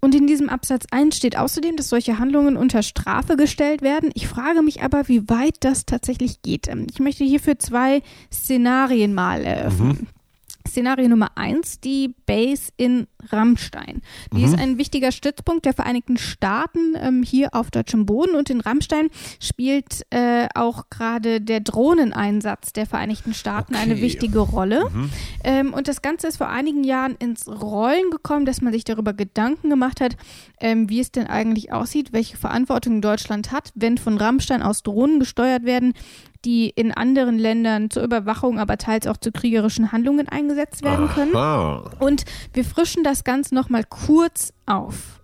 Und 0.03 0.13
in 0.13 0.27
diesem 0.27 0.49
Absatz 0.49 0.85
1 0.91 1.15
steht 1.15 1.37
außerdem, 1.37 1.77
dass 1.77 1.87
solche 1.87 2.19
Handlungen 2.19 2.57
unter 2.57 2.83
Strafe 2.83 3.37
gestellt 3.37 3.81
werden. 3.81 4.09
Ich 4.15 4.27
frage 4.27 4.61
mich 4.61 4.83
aber, 4.83 5.07
wie 5.07 5.29
weit 5.29 5.55
das 5.61 5.85
tatsächlich 5.85 6.41
geht. 6.41 6.69
Ich 6.91 6.99
möchte 6.99 7.23
hierfür 7.23 7.57
zwei 7.57 8.01
Szenarien 8.29 9.13
mal 9.13 9.45
eröffnen. 9.45 9.87
Mhm. 9.87 10.07
Szenario 10.67 11.07
Nummer 11.07 11.31
eins, 11.35 11.79
die 11.79 12.15
Base 12.25 12.71
in 12.77 13.07
Rammstein. 13.29 14.01
Die 14.31 14.39
mhm. 14.39 14.45
ist 14.45 14.59
ein 14.59 14.77
wichtiger 14.77 15.11
Stützpunkt 15.11 15.65
der 15.65 15.73
Vereinigten 15.73 16.17
Staaten 16.17 16.95
ähm, 16.95 17.23
hier 17.23 17.53
auf 17.53 17.71
deutschem 17.71 18.05
Boden 18.05 18.35
und 18.35 18.49
in 18.49 18.61
Rammstein 18.61 19.09
spielt 19.39 20.05
äh, 20.09 20.47
auch 20.55 20.89
gerade 20.89 21.41
der 21.41 21.59
Drohneneinsatz 21.59 22.73
der 22.73 22.85
Vereinigten 22.85 23.33
Staaten 23.33 23.75
okay. 23.75 23.83
eine 23.83 24.01
wichtige 24.01 24.39
Rolle. 24.39 24.89
Mhm. 24.89 25.09
Ähm, 25.43 25.73
und 25.73 25.87
das 25.87 26.01
Ganze 26.01 26.27
ist 26.27 26.37
vor 26.37 26.49
einigen 26.49 26.83
Jahren 26.83 27.15
ins 27.15 27.47
Rollen 27.47 28.11
gekommen, 28.11 28.45
dass 28.45 28.61
man 28.61 28.73
sich 28.73 28.83
darüber 28.83 29.13
Gedanken 29.13 29.69
gemacht 29.69 30.01
hat, 30.01 30.17
ähm, 30.59 30.89
wie 30.89 30.99
es 30.99 31.11
denn 31.11 31.27
eigentlich 31.27 31.71
aussieht, 31.71 32.13
welche 32.13 32.37
Verantwortung 32.37 33.01
Deutschland 33.01 33.51
hat, 33.51 33.71
wenn 33.75 33.97
von 33.97 34.17
Rammstein 34.17 34.61
aus 34.61 34.83
Drohnen 34.83 35.19
gesteuert 35.19 35.65
werden, 35.65 35.93
die 36.45 36.69
in 36.69 36.91
anderen 36.91 37.37
Ländern 37.37 37.89
zur 37.89 38.03
Überwachung, 38.03 38.59
aber 38.59 38.77
teils 38.77 39.07
auch 39.07 39.17
zu 39.17 39.31
kriegerischen 39.31 39.91
Handlungen 39.91 40.27
eingesetzt 40.27 40.83
werden 40.83 41.07
können. 41.09 41.35
Aha. 41.35 41.89
Und 41.99 42.22
wir 42.53 42.65
frischen 42.65 43.03
das 43.03 43.23
Ganze 43.23 43.55
nochmal 43.55 43.83
kurz 43.83 44.53
auf. 44.65 45.23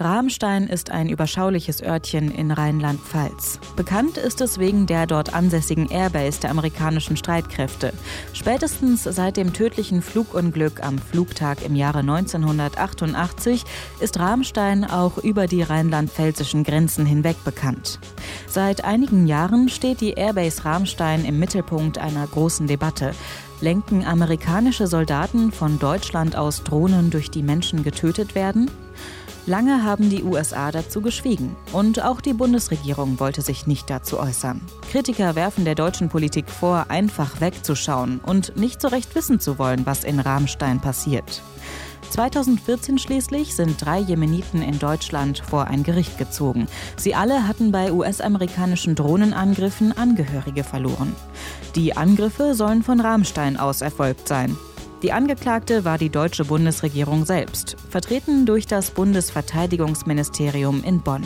Rahmstein 0.00 0.68
ist 0.68 0.92
ein 0.92 1.08
überschauliches 1.08 1.82
Örtchen 1.82 2.30
in 2.30 2.52
Rheinland-Pfalz. 2.52 3.58
Bekannt 3.74 4.16
ist 4.16 4.40
es 4.40 4.60
wegen 4.60 4.86
der 4.86 5.06
dort 5.06 5.34
ansässigen 5.34 5.90
Airbase 5.90 6.40
der 6.40 6.50
amerikanischen 6.50 7.16
Streitkräfte. 7.16 7.92
Spätestens 8.32 9.02
seit 9.02 9.36
dem 9.36 9.52
tödlichen 9.52 10.00
Flugunglück 10.00 10.84
am 10.84 10.98
Flugtag 10.98 11.64
im 11.64 11.74
Jahre 11.74 11.98
1988 11.98 13.64
ist 13.98 14.20
Rahmstein 14.20 14.84
auch 14.84 15.18
über 15.18 15.48
die 15.48 15.62
rheinland-pfälzischen 15.62 16.62
Grenzen 16.62 17.04
hinweg 17.04 17.42
bekannt. 17.44 17.98
Seit 18.46 18.84
einigen 18.84 19.26
Jahren 19.26 19.68
steht 19.68 20.00
die 20.00 20.12
Airbase 20.12 20.64
Rahmstein 20.64 21.24
im 21.24 21.40
Mittelpunkt 21.40 21.98
einer 21.98 22.24
großen 22.24 22.68
Debatte 22.68 23.14
lenken 23.60 24.04
amerikanische 24.04 24.86
Soldaten 24.86 25.52
von 25.52 25.78
Deutschland 25.78 26.36
aus 26.36 26.62
Drohnen 26.62 27.10
durch 27.10 27.30
die 27.30 27.42
Menschen 27.42 27.82
getötet 27.82 28.34
werden? 28.34 28.70
Lange 29.46 29.82
haben 29.82 30.10
die 30.10 30.24
USA 30.24 30.70
dazu 30.70 31.00
geschwiegen 31.00 31.56
und 31.72 32.04
auch 32.04 32.20
die 32.20 32.34
Bundesregierung 32.34 33.18
wollte 33.18 33.40
sich 33.40 33.66
nicht 33.66 33.88
dazu 33.88 34.20
äußern. 34.20 34.60
Kritiker 34.90 35.36
werfen 35.36 35.64
der 35.64 35.74
deutschen 35.74 36.10
Politik 36.10 36.50
vor, 36.50 36.86
einfach 36.90 37.40
wegzuschauen 37.40 38.20
und 38.24 38.56
nicht 38.58 38.82
so 38.82 38.88
recht 38.88 39.14
wissen 39.14 39.40
zu 39.40 39.58
wollen, 39.58 39.86
was 39.86 40.04
in 40.04 40.20
Rahmstein 40.20 40.80
passiert. 40.80 41.40
2014 42.10 42.98
schließlich 42.98 43.54
sind 43.54 43.84
drei 43.84 43.98
Jemeniten 43.98 44.62
in 44.62 44.78
Deutschland 44.78 45.38
vor 45.38 45.66
ein 45.66 45.82
Gericht 45.82 46.18
gezogen. 46.18 46.66
Sie 46.96 47.14
alle 47.14 47.46
hatten 47.46 47.70
bei 47.70 47.92
US-amerikanischen 47.92 48.94
Drohnenangriffen 48.94 49.96
Angehörige 49.96 50.64
verloren. 50.64 51.14
Die 51.78 51.96
Angriffe 51.96 52.56
sollen 52.56 52.82
von 52.82 52.98
Rahmstein 52.98 53.56
aus 53.56 53.82
erfolgt 53.82 54.26
sein. 54.26 54.56
Die 55.04 55.12
Angeklagte 55.12 55.84
war 55.84 55.96
die 55.96 56.10
deutsche 56.10 56.44
Bundesregierung 56.44 57.24
selbst, 57.24 57.76
vertreten 57.88 58.46
durch 58.46 58.66
das 58.66 58.90
Bundesverteidigungsministerium 58.90 60.82
in 60.82 61.00
Bonn. 61.02 61.22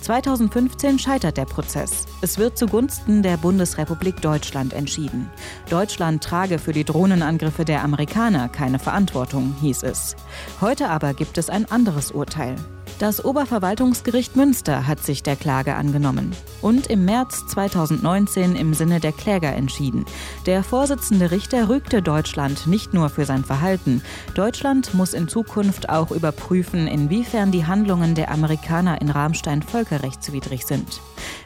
2015 0.00 0.98
scheitert 0.98 1.36
der 1.36 1.44
Prozess. 1.44 2.06
Es 2.22 2.38
wird 2.38 2.58
zugunsten 2.58 3.22
der 3.22 3.36
Bundesrepublik 3.36 4.20
Deutschland 4.20 4.72
entschieden. 4.72 5.30
Deutschland 5.70 6.24
trage 6.24 6.58
für 6.58 6.72
die 6.72 6.84
Drohnenangriffe 6.84 7.64
der 7.64 7.84
Amerikaner 7.84 8.48
keine 8.48 8.80
Verantwortung, 8.80 9.54
hieß 9.60 9.84
es. 9.84 10.16
Heute 10.60 10.88
aber 10.88 11.14
gibt 11.14 11.38
es 11.38 11.50
ein 11.50 11.70
anderes 11.70 12.10
Urteil. 12.10 12.56
Das 12.98 13.24
Oberverwaltungsgericht 13.24 14.34
Münster 14.34 14.86
hat 14.86 15.02
sich 15.02 15.22
der 15.22 15.36
Klage 15.36 15.76
angenommen 15.76 16.32
und 16.62 16.88
im 16.88 17.04
März 17.04 17.46
2019 17.46 18.56
im 18.56 18.74
Sinne 18.74 18.98
der 18.98 19.12
Kläger 19.12 19.52
entschieden. 19.54 20.04
Der 20.46 20.64
Vorsitzende 20.64 21.30
Richter 21.30 21.68
rügte 21.68 22.02
Deutschland 22.02 22.66
nicht 22.66 22.94
nur 22.94 23.08
für 23.08 23.24
sein 23.24 23.44
Verhalten. 23.44 24.02
Deutschland 24.34 24.94
muss 24.94 25.14
in 25.14 25.28
Zukunft 25.28 25.88
auch 25.90 26.10
überprüfen, 26.10 26.88
inwiefern 26.88 27.52
die 27.52 27.66
Handlungen 27.66 28.14
der 28.16 28.32
Amerikaner 28.32 29.00
in 29.00 29.10
Rahmstein 29.10 29.62
völkerrechtswidrig 29.62 30.66
sind. 30.66 31.00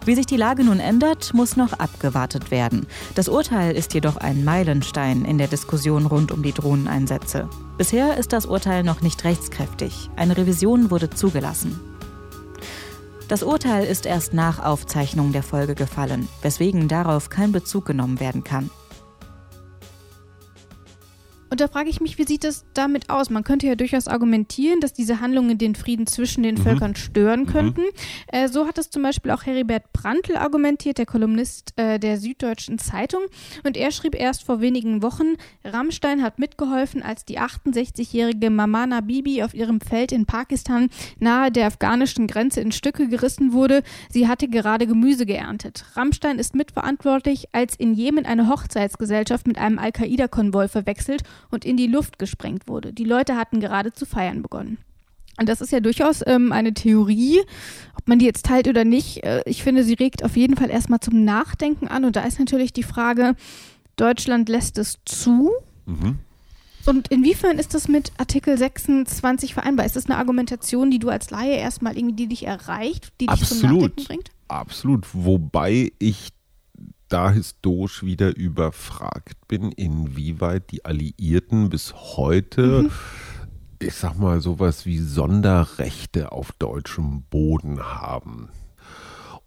Wie 0.04 0.16
sich 0.16 0.26
die 0.26 0.37
Lage 0.37 0.64
nun 0.64 0.80
ändert, 0.80 1.32
muss 1.32 1.56
noch 1.56 1.75
abgewartet 1.75 2.50
werden. 2.50 2.87
Das 3.14 3.28
Urteil 3.28 3.76
ist 3.76 3.94
jedoch 3.94 4.16
ein 4.16 4.44
Meilenstein 4.44 5.25
in 5.25 5.38
der 5.38 5.47
Diskussion 5.47 6.06
rund 6.06 6.32
um 6.32 6.42
die 6.42 6.52
Drohneneinsätze. 6.52 7.49
Bisher 7.78 8.16
ist 8.16 8.32
das 8.32 8.47
Urteil 8.47 8.82
noch 8.82 9.00
nicht 9.00 9.23
rechtskräftig. 9.23 10.11
Eine 10.16 10.37
Revision 10.37 10.90
wurde 10.90 11.09
zugelassen. 11.11 11.78
Das 13.28 13.44
Urteil 13.44 13.87
ist 13.87 14.04
erst 14.04 14.35
nach 14.35 14.59
Aufzeichnung 14.59 15.32
der 15.32 15.44
Folge 15.44 15.76
gefallen, 15.76 16.28
weswegen 16.42 16.88
darauf 16.88 17.30
kein 17.30 17.52
Bezug 17.52 17.87
genommen 17.87 18.18
werden 18.18 18.42
kann. 18.42 18.71
Da 21.62 21.69
frage 21.69 21.90
ich 21.90 22.00
mich, 22.00 22.19
wie 22.19 22.25
sieht 22.25 22.42
es 22.42 22.64
damit 22.75 23.09
aus? 23.09 23.31
Man 23.31 23.45
könnte 23.45 23.69
ja 23.69 23.76
durchaus 23.76 24.09
argumentieren, 24.09 24.81
dass 24.81 24.92
diese 24.92 25.21
Handlungen 25.21 25.59
den 25.59 25.76
Frieden 25.76 26.09
zwischen 26.09 26.42
den 26.42 26.57
mhm. 26.57 26.62
Völkern 26.62 26.97
stören 26.97 27.42
mhm. 27.42 27.47
könnten. 27.47 27.83
Mhm. 27.83 27.87
Äh, 28.33 28.49
so 28.49 28.66
hat 28.66 28.78
es 28.78 28.90
zum 28.90 29.04
Beispiel 29.04 29.31
auch 29.31 29.47
Heribert 29.47 29.92
Prantl 29.92 30.35
argumentiert, 30.35 30.99
der 30.99 31.07
Kolumnist 31.07 31.73
äh, 31.76 32.00
der 32.00 32.19
Süddeutschen 32.19 32.81
Zeitung. 32.81 33.21
Und 33.62 33.76
er 33.76 33.92
schrieb 33.92 34.16
erst 34.16 34.42
vor 34.42 34.61
wenigen 34.61 35.04
Wochen, 35.04 35.37
Rammstein 35.64 36.25
hat 36.25 36.40
mitgeholfen, 36.40 37.00
als 37.00 37.25
die 37.25 37.38
68-jährige 37.38 38.50
Mamana 38.50 39.00
Bibi 39.00 39.45
auf 39.45 39.54
ihrem 39.54 39.81
Feld 39.81 40.11
in 40.11 40.26
Pakistan 40.26 40.90
nahe 41.21 41.52
der 41.52 41.69
afghanischen 41.69 42.26
Grenze 42.26 42.61
in 42.61 42.73
Stücke 42.73 43.07
gerissen 43.07 43.52
wurde. 43.52 43.85
Sie 44.11 44.26
hatte 44.26 44.49
gerade 44.49 44.88
Gemüse 44.88 45.26
geerntet. 45.26 45.85
Rammstein 45.95 46.40
ist 46.40 46.57
mitverantwortlich, 46.57 47.50
als 47.52 47.76
in 47.76 47.95
Jemen 47.95 48.26
eine 48.26 48.49
Hochzeitsgesellschaft 48.49 49.47
mit 49.47 49.59
einem 49.59 49.78
Al-Qaida-Konvoi 49.78 50.66
verwechselt 50.66 51.23
und 51.52 51.64
in 51.64 51.76
die 51.76 51.87
Luft 51.87 52.18
gesprengt 52.18 52.68
wurde. 52.68 52.92
Die 52.92 53.04
Leute 53.04 53.37
hatten 53.37 53.61
gerade 53.61 53.92
zu 53.92 54.06
feiern 54.06 54.42
begonnen. 54.42 54.78
Und 55.38 55.49
das 55.49 55.61
ist 55.61 55.73
ja 55.73 55.80
durchaus 55.80 56.23
ähm, 56.26 56.52
eine 56.52 56.75
Theorie, 56.75 57.40
ob 57.99 58.06
man 58.06 58.18
die 58.18 58.26
jetzt 58.26 58.44
teilt 58.44 58.68
oder 58.68 58.85
nicht. 58.85 59.25
Äh, 59.25 59.42
ich 59.47 59.62
finde, 59.62 59.82
sie 59.82 59.94
regt 59.94 60.25
auf 60.25 60.37
jeden 60.37 60.56
Fall 60.56 60.71
erstmal 60.71 61.00
zum 61.00 61.25
Nachdenken 61.25 61.88
an. 61.88 62.04
Und 62.04 62.16
da 62.16 62.23
ist 62.23 62.38
natürlich 62.38 62.73
die 62.73 62.82
Frage, 62.82 63.35
Deutschland 63.97 64.49
lässt 64.49 64.78
es 64.78 64.99
zu. 65.04 65.50
Mhm. 65.87 66.18
Und 66.85 67.09
inwiefern 67.09 67.59
ist 67.59 67.75
das 67.75 67.88
mit 67.88 68.12
Artikel 68.18 68.59
26 68.59 69.54
vereinbar? 69.54 69.87
Ist 69.87 69.97
das 69.97 70.06
eine 70.06 70.18
Argumentation, 70.18 70.90
die 70.90 70.99
du 70.99 71.09
als 71.09 71.30
Laie 71.30 71.56
erstmal 71.56 71.97
irgendwie, 71.97 72.16
die 72.16 72.26
dich 72.26 72.47
erreicht, 72.47 73.12
die 73.21 73.26
dich 73.26 73.40
Absolut. 73.40 73.61
zum 73.61 73.71
Nachdenken 73.71 74.04
bringt? 74.04 74.30
Absolut. 74.49 75.06
Wobei 75.12 75.92
ich 75.99 76.30
da 77.12 77.31
historisch 77.31 78.02
wieder 78.04 78.35
überfragt 78.37 79.47
bin, 79.47 79.71
inwieweit 79.71 80.71
die 80.71 80.85
Alliierten 80.87 81.69
bis 81.69 81.92
heute, 81.95 82.85
mhm. 82.85 82.90
ich 83.81 83.95
sag 83.95 84.19
mal, 84.19 84.40
sowas 84.40 84.87
wie 84.87 84.99
Sonderrechte 84.99 86.33
auf 86.33 86.52
deutschem 86.52 87.23
Boden 87.25 87.83
haben. 87.83 88.49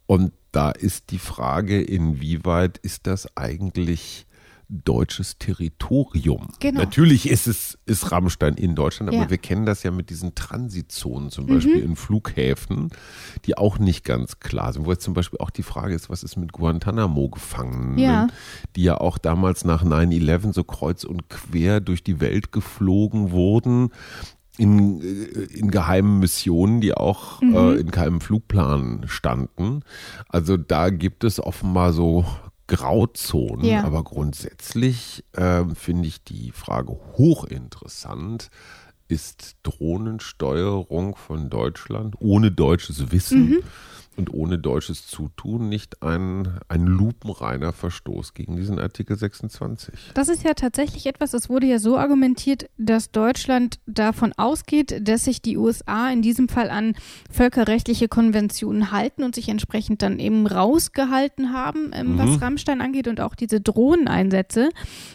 Und 0.05 0.31
da 0.51 0.69
ist 0.69 1.09
die 1.09 1.19
Frage, 1.19 1.81
inwieweit 1.81 2.77
ist 2.77 3.07
das 3.07 3.35
eigentlich 3.35 4.27
deutsches 4.69 5.37
Territorium. 5.37 6.49
Genau. 6.59 6.81
Natürlich 6.81 7.29
ist 7.29 7.47
es 7.47 7.77
ist 7.85 8.11
Rammstein 8.11 8.55
in 8.55 8.75
Deutschland, 8.75 9.09
aber 9.09 9.23
ja. 9.23 9.29
wir 9.29 9.37
kennen 9.37 9.65
das 9.65 9.83
ja 9.83 9.91
mit 9.91 10.09
diesen 10.09 10.35
Transitzonen 10.35 11.29
zum 11.29 11.47
Beispiel 11.47 11.77
mhm. 11.77 11.91
in 11.91 11.95
Flughäfen, 11.95 12.89
die 13.45 13.57
auch 13.57 13.77
nicht 13.77 14.03
ganz 14.03 14.39
klar 14.39 14.73
sind. 14.73 14.85
Wo 14.85 14.91
jetzt 14.91 15.03
zum 15.03 15.13
Beispiel 15.13 15.39
auch 15.39 15.49
die 15.49 15.63
Frage 15.63 15.93
ist, 15.93 16.09
was 16.09 16.23
ist 16.23 16.35
mit 16.35 16.51
Guantanamo-Gefangenen, 16.51 17.97
ja. 17.97 18.27
die 18.75 18.83
ja 18.83 18.97
auch 18.99 19.17
damals 19.17 19.65
nach 19.65 19.83
9-11 19.83 20.53
so 20.53 20.63
kreuz 20.63 21.03
und 21.03 21.29
quer 21.29 21.79
durch 21.79 22.03
die 22.03 22.19
Welt 22.19 22.51
geflogen 22.51 23.31
wurden 23.31 23.91
in, 24.57 25.01
äh, 25.01 25.57
in 25.57 25.71
geheimen 25.71 26.19
Missionen, 26.19 26.81
die 26.81 26.93
auch 26.93 27.41
mhm. 27.41 27.55
äh, 27.55 27.73
in 27.75 27.91
keinem 27.91 28.21
Flugplan 28.21 29.03
standen. 29.07 29.81
Also 30.29 30.57
da 30.57 30.89
gibt 30.89 31.23
es 31.23 31.39
offenbar 31.39 31.93
so 31.93 32.25
Grauzonen, 32.67 33.65
ja. 33.65 33.83
aber 33.83 34.03
grundsätzlich 34.03 35.23
äh, 35.33 35.63
finde 35.75 36.07
ich 36.07 36.23
die 36.23 36.51
Frage 36.51 36.97
hochinteressant. 37.17 38.49
Ist 39.07 39.57
Drohnensteuerung 39.61 41.15
von 41.15 41.51
Deutschland 41.51 42.15
ohne 42.19 42.51
deutsches 42.51 43.11
Wissen 43.11 43.49
mhm 43.49 43.63
und 44.17 44.33
ohne 44.33 44.57
deutsches 44.57 45.07
Zutun 45.07 45.69
nicht 45.69 46.01
ein, 46.01 46.59
ein 46.67 46.85
lupenreiner 46.85 47.73
Verstoß 47.73 48.33
gegen 48.33 48.55
diesen 48.55 48.79
Artikel 48.79 49.17
26. 49.17 49.93
Das 50.13 50.29
ist 50.29 50.43
ja 50.43 50.53
tatsächlich 50.53 51.05
etwas, 51.05 51.33
es 51.33 51.49
wurde 51.49 51.67
ja 51.67 51.79
so 51.79 51.97
argumentiert, 51.97 52.69
dass 52.77 53.11
Deutschland 53.11 53.79
davon 53.85 54.33
ausgeht, 54.37 55.07
dass 55.07 55.25
sich 55.25 55.41
die 55.41 55.57
USA 55.57 56.09
in 56.09 56.21
diesem 56.21 56.49
Fall 56.49 56.69
an 56.69 56.93
völkerrechtliche 57.29 58.07
Konventionen 58.07 58.91
halten 58.91 59.23
und 59.23 59.35
sich 59.35 59.49
entsprechend 59.49 60.01
dann 60.01 60.19
eben 60.19 60.47
rausgehalten 60.47 61.53
haben, 61.53 61.91
ähm, 61.93 62.13
mhm. 62.13 62.17
was 62.17 62.41
Rammstein 62.41 62.81
angeht 62.81 63.07
und 63.07 63.19
auch 63.21 63.35
diese 63.35 63.61
Drohneneinsätze. 63.61 64.69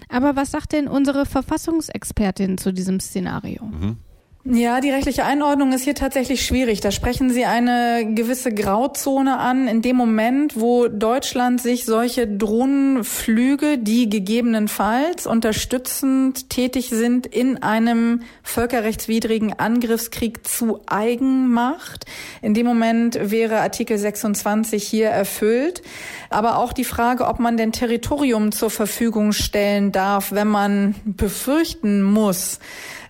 Aber 0.09 0.37
was 0.37 0.50
sagt 0.50 0.73
denn 0.73 0.88
unsere 0.88 1.26
Verfassungsexpertin 1.26 2.59
zu 2.59 2.73
diesem 2.73 3.00
Szenario? 3.00 3.64
Mhm. 3.64 3.97
Ja, 4.42 4.80
die 4.80 4.88
rechtliche 4.88 5.26
Einordnung 5.26 5.75
ist 5.75 5.85
hier 5.85 5.94
tatsächlich 5.94 6.47
schwierig. 6.47 6.80
Da 6.80 6.90
sprechen 6.90 7.28
Sie 7.28 7.44
eine 7.44 8.14
gewisse 8.14 8.54
Grauzone 8.54 9.38
an. 9.38 9.68
In 9.68 9.82
dem 9.82 9.97
Moment, 9.97 10.59
wo 10.59 10.88
Deutschland 10.88 11.61
sich 11.61 11.85
solche 11.85 12.26
Drohnenflüge, 12.26 13.76
die 13.76 14.09
gegebenenfalls 14.09 15.26
unterstützend 15.26 16.48
tätig 16.48 16.88
sind, 16.88 17.26
in 17.26 17.62
einem 17.62 18.22
völkerrechtswidrigen 18.42 19.59
Angriffskrieg 19.59 20.48
zu 20.48 20.81
eigen 20.87 21.53
macht, 21.53 22.07
in 22.40 22.55
dem 22.55 22.64
Moment 22.64 23.18
wäre 23.20 23.61
Artikel 23.61 23.98
26 23.98 24.83
hier 24.83 25.11
erfüllt. 25.11 25.83
Aber 26.31 26.57
auch 26.57 26.72
die 26.72 26.85
Frage, 26.85 27.26
ob 27.26 27.40
man 27.40 27.59
denn 27.59 27.72
Territorium 27.72 28.53
zur 28.53 28.70
Verfügung 28.70 29.33
stellen 29.33 29.92
darf, 29.92 30.33
wenn 30.33 30.48
man 30.48 30.94
befürchten 31.05 32.03
muss, 32.03 32.59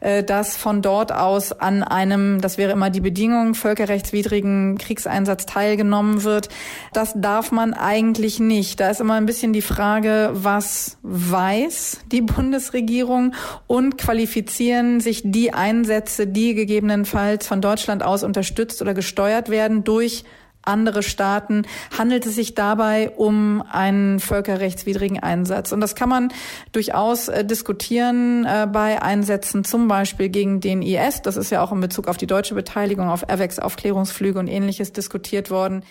äh, 0.00 0.24
dass 0.24 0.56
von 0.56 0.82
dort 0.82 1.12
aus 1.12 1.52
an 1.52 1.82
einem, 1.82 2.40
das 2.40 2.58
wäre 2.58 2.72
immer 2.72 2.90
die 2.90 3.00
Bedingung, 3.00 3.54
völkerrechtswidrigen 3.54 4.78
Kriegseinsatz 4.78 5.46
teilgenommen 5.46 6.24
wird. 6.24 6.48
Das 6.92 7.12
darf 7.16 7.52
man 7.52 7.74
eigentlich 7.74 8.40
nicht. 8.40 8.80
Da 8.80 8.90
ist 8.90 9.00
immer 9.00 9.14
ein 9.14 9.26
bisschen 9.26 9.52
die 9.52 9.62
Frage, 9.62 10.30
was 10.32 10.98
weiß 11.02 12.00
die 12.10 12.22
Bundesregierung 12.22 13.34
und 13.66 13.98
qualifizieren 13.98 15.00
sich 15.00 15.22
die 15.24 15.52
Einsätze, 15.52 16.26
die 16.26 16.54
gegebenenfalls 16.54 17.46
von 17.46 17.60
Deutschland 17.60 18.02
aus 18.02 18.24
unterstützt 18.24 18.82
oder 18.82 18.94
gesteuert 18.94 19.50
werden 19.50 19.84
durch 19.84 20.24
andere 20.62 21.02
Staaten, 21.02 21.62
handelt 21.96 22.26
es 22.26 22.34
sich 22.34 22.54
dabei 22.54 23.10
um 23.10 23.62
einen 23.70 24.20
völkerrechtswidrigen 24.20 25.18
Einsatz. 25.18 25.72
Und 25.72 25.80
das 25.80 25.94
kann 25.94 26.08
man 26.08 26.32
durchaus 26.72 27.28
äh, 27.28 27.44
diskutieren 27.44 28.44
äh, 28.44 28.66
bei 28.70 29.02
Einsätzen 29.02 29.64
zum 29.64 29.88
Beispiel 29.88 30.28
gegen 30.28 30.60
den 30.60 30.82
IS. 30.82 31.22
Das 31.22 31.36
ist 31.36 31.50
ja 31.50 31.62
auch 31.62 31.72
in 31.72 31.80
Bezug 31.80 32.08
auf 32.08 32.16
die 32.16 32.26
deutsche 32.26 32.54
Beteiligung 32.54 33.08
auf 33.08 33.28
AVEX 33.28 33.58
Aufklärungsflüge 33.58 34.38
und 34.38 34.48
ähnliches 34.48 34.92
diskutiert 34.92 35.50
worden. 35.50 35.82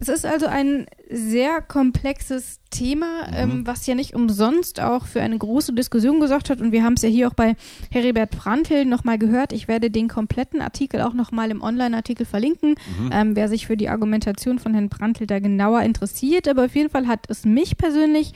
Es 0.00 0.08
ist 0.08 0.24
also 0.24 0.46
ein 0.46 0.86
sehr 1.10 1.60
komplexes 1.60 2.60
Thema, 2.70 3.28
mhm. 3.28 3.34
ähm, 3.36 3.66
was 3.66 3.86
ja 3.86 3.94
nicht 3.94 4.14
umsonst 4.14 4.80
auch 4.80 5.04
für 5.04 5.20
eine 5.20 5.36
große 5.36 5.74
Diskussion 5.74 6.20
gesorgt 6.20 6.48
hat. 6.48 6.62
Und 6.62 6.72
wir 6.72 6.82
haben 6.82 6.94
es 6.94 7.02
ja 7.02 7.10
hier 7.10 7.28
auch 7.28 7.34
bei 7.34 7.54
Heribert 7.90 8.30
Prantl 8.30 8.86
nochmal 8.86 9.18
gehört. 9.18 9.52
Ich 9.52 9.68
werde 9.68 9.90
den 9.90 10.08
kompletten 10.08 10.62
Artikel 10.62 11.02
auch 11.02 11.12
nochmal 11.12 11.50
im 11.50 11.60
Online-Artikel 11.60 12.24
verlinken, 12.24 12.70
mhm. 12.70 13.10
ähm, 13.12 13.36
wer 13.36 13.48
sich 13.48 13.66
für 13.66 13.76
die 13.76 13.90
Argumentation 13.90 14.58
von 14.58 14.72
Herrn 14.72 14.88
Prantl 14.88 15.26
da 15.26 15.38
genauer 15.38 15.82
interessiert. 15.82 16.48
Aber 16.48 16.64
auf 16.64 16.74
jeden 16.74 16.88
Fall 16.88 17.06
hat 17.06 17.26
es 17.28 17.44
mich 17.44 17.76
persönlich 17.76 18.32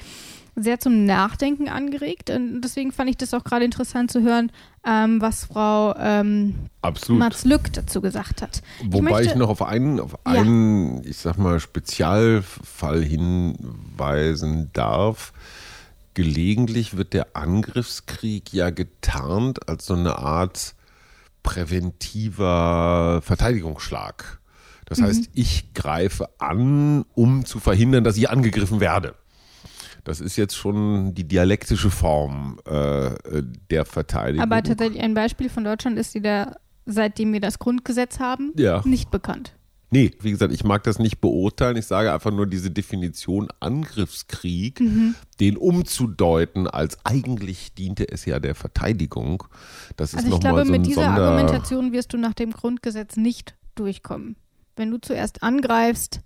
sehr 0.56 0.78
zum 0.78 1.04
Nachdenken 1.04 1.68
angeregt. 1.68 2.30
Und 2.30 2.60
deswegen 2.60 2.92
fand 2.92 3.10
ich 3.10 3.16
das 3.16 3.34
auch 3.34 3.44
gerade 3.44 3.64
interessant 3.64 4.10
zu 4.10 4.22
hören, 4.22 4.52
ähm, 4.86 5.20
was 5.20 5.46
Frau 5.46 5.94
ähm, 5.98 6.70
Mats 7.08 7.44
Lück 7.44 7.72
dazu 7.72 8.00
gesagt 8.00 8.42
hat. 8.42 8.62
Wobei 8.82 8.96
ich, 8.96 9.02
möchte, 9.02 9.30
ich 9.30 9.34
noch 9.36 9.48
auf 9.48 9.62
einen, 9.62 10.00
auf 10.00 10.26
einen 10.26 11.02
ja. 11.02 11.10
ich 11.10 11.16
sag 11.16 11.38
mal, 11.38 11.60
Spezialfall 11.60 13.02
hinweisen 13.02 14.70
darf. 14.72 15.32
Gelegentlich 16.14 16.96
wird 16.96 17.12
der 17.12 17.36
Angriffskrieg 17.36 18.52
ja 18.52 18.70
getarnt 18.70 19.68
als 19.68 19.86
so 19.86 19.94
eine 19.94 20.18
Art 20.18 20.74
präventiver 21.42 23.20
Verteidigungsschlag. 23.22 24.38
Das 24.86 24.98
mhm. 24.98 25.04
heißt, 25.04 25.30
ich 25.34 25.74
greife 25.74 26.28
an, 26.38 27.04
um 27.14 27.44
zu 27.44 27.58
verhindern, 27.58 28.04
dass 28.04 28.16
ich 28.16 28.30
angegriffen 28.30 28.80
werde. 28.80 29.14
Das 30.04 30.20
ist 30.20 30.36
jetzt 30.36 30.54
schon 30.54 31.14
die 31.14 31.26
dialektische 31.26 31.90
Form 31.90 32.60
äh, 32.66 33.10
der 33.70 33.84
Verteidigung. 33.84 34.42
Aber 34.42 34.62
tatsächlich 34.62 35.02
ein 35.02 35.14
Beispiel 35.14 35.48
von 35.48 35.64
Deutschland 35.64 35.98
ist 35.98 36.14
die 36.14 36.20
da, 36.20 36.56
seitdem 36.84 37.32
wir 37.32 37.40
das 37.40 37.58
Grundgesetz 37.58 38.20
haben, 38.20 38.52
ja. 38.56 38.82
nicht 38.84 39.10
bekannt. 39.10 39.54
Nee, 39.90 40.10
wie 40.20 40.32
gesagt, 40.32 40.52
ich 40.52 40.64
mag 40.64 40.82
das 40.82 40.98
nicht 40.98 41.20
beurteilen. 41.20 41.76
Ich 41.76 41.86
sage 41.86 42.12
einfach 42.12 42.32
nur 42.32 42.46
diese 42.46 42.70
Definition 42.70 43.48
Angriffskrieg, 43.60 44.80
mhm. 44.80 45.14
den 45.38 45.56
umzudeuten, 45.56 46.66
als 46.66 46.98
eigentlich 47.04 47.74
diente 47.74 48.10
es 48.10 48.24
ja 48.24 48.40
der 48.40 48.56
Verteidigung. 48.56 49.44
Das 49.96 50.12
ist 50.12 50.24
also 50.24 50.34
ich 50.34 50.40
glaube, 50.40 50.64
so 50.64 50.72
mit 50.72 50.84
dieser 50.84 51.04
Sonder 51.04 51.22
Argumentation 51.22 51.92
wirst 51.92 52.12
du 52.12 52.18
nach 52.18 52.34
dem 52.34 52.50
Grundgesetz 52.50 53.16
nicht 53.16 53.54
durchkommen. 53.76 54.34
Wenn 54.74 54.90
du 54.90 54.98
zuerst 54.98 55.44
angreifst, 55.44 56.22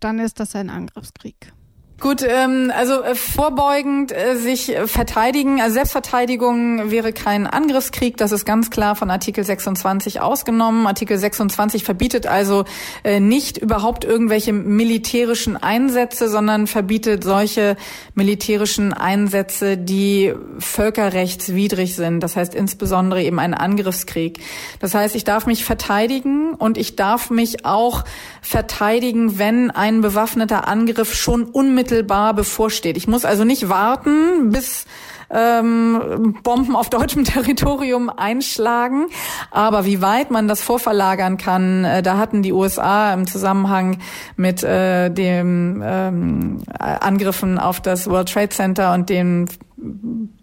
dann 0.00 0.18
ist 0.18 0.40
das 0.40 0.56
ein 0.56 0.68
Angriffskrieg. 0.68 1.52
Gut, 2.00 2.22
ähm, 2.28 2.72
also 2.76 3.02
äh, 3.02 3.14
vorbeugend 3.14 4.10
äh, 4.10 4.34
sich 4.34 4.74
äh, 4.74 4.88
verteidigen. 4.88 5.60
Also 5.60 5.74
Selbstverteidigung 5.74 6.90
wäre 6.90 7.12
kein 7.12 7.46
Angriffskrieg. 7.46 8.16
Das 8.16 8.32
ist 8.32 8.44
ganz 8.44 8.70
klar 8.70 8.96
von 8.96 9.10
Artikel 9.10 9.44
26 9.44 10.20
ausgenommen. 10.20 10.88
Artikel 10.88 11.16
26 11.16 11.84
verbietet 11.84 12.26
also 12.26 12.64
äh, 13.04 13.20
nicht 13.20 13.58
überhaupt 13.58 14.04
irgendwelche 14.04 14.52
militärischen 14.52 15.56
Einsätze, 15.56 16.28
sondern 16.28 16.66
verbietet 16.66 17.22
solche 17.22 17.76
militärischen 18.16 18.92
Einsätze, 18.92 19.76
die 19.78 20.34
völkerrechtswidrig 20.58 21.94
sind. 21.94 22.20
Das 22.20 22.34
heißt 22.34 22.56
insbesondere 22.56 23.22
eben 23.22 23.38
ein 23.38 23.54
Angriffskrieg. 23.54 24.40
Das 24.80 24.94
heißt, 24.94 25.14
ich 25.14 25.22
darf 25.22 25.46
mich 25.46 25.64
verteidigen 25.64 26.54
und 26.54 26.76
ich 26.76 26.96
darf 26.96 27.30
mich 27.30 27.64
auch 27.64 28.02
verteidigen, 28.42 29.38
wenn 29.38 29.70
ein 29.70 30.00
bewaffneter 30.00 30.66
Angriff 30.66 31.14
schon 31.14 31.44
unmittelbar 31.44 31.83
bevorsteht. 31.90 32.96
Ich 32.96 33.06
muss 33.06 33.24
also 33.24 33.44
nicht 33.44 33.68
warten, 33.68 34.50
bis 34.50 34.86
ähm, 35.30 36.36
Bomben 36.42 36.76
auf 36.76 36.90
deutschem 36.90 37.24
Territorium 37.24 38.10
einschlagen. 38.10 39.06
Aber 39.50 39.84
wie 39.84 40.00
weit 40.00 40.30
man 40.30 40.48
das 40.48 40.62
vorverlagern 40.62 41.36
kann, 41.36 41.84
äh, 41.84 42.02
da 42.02 42.18
hatten 42.18 42.42
die 42.42 42.52
USA 42.52 43.12
im 43.12 43.26
Zusammenhang 43.26 43.98
mit 44.36 44.62
äh, 44.62 45.10
dem 45.10 45.82
ähm, 45.84 46.58
Angriffen 46.78 47.58
auf 47.58 47.80
das 47.80 48.08
World 48.08 48.32
Trade 48.32 48.50
Center 48.50 48.94
und 48.94 49.08
den 49.08 49.48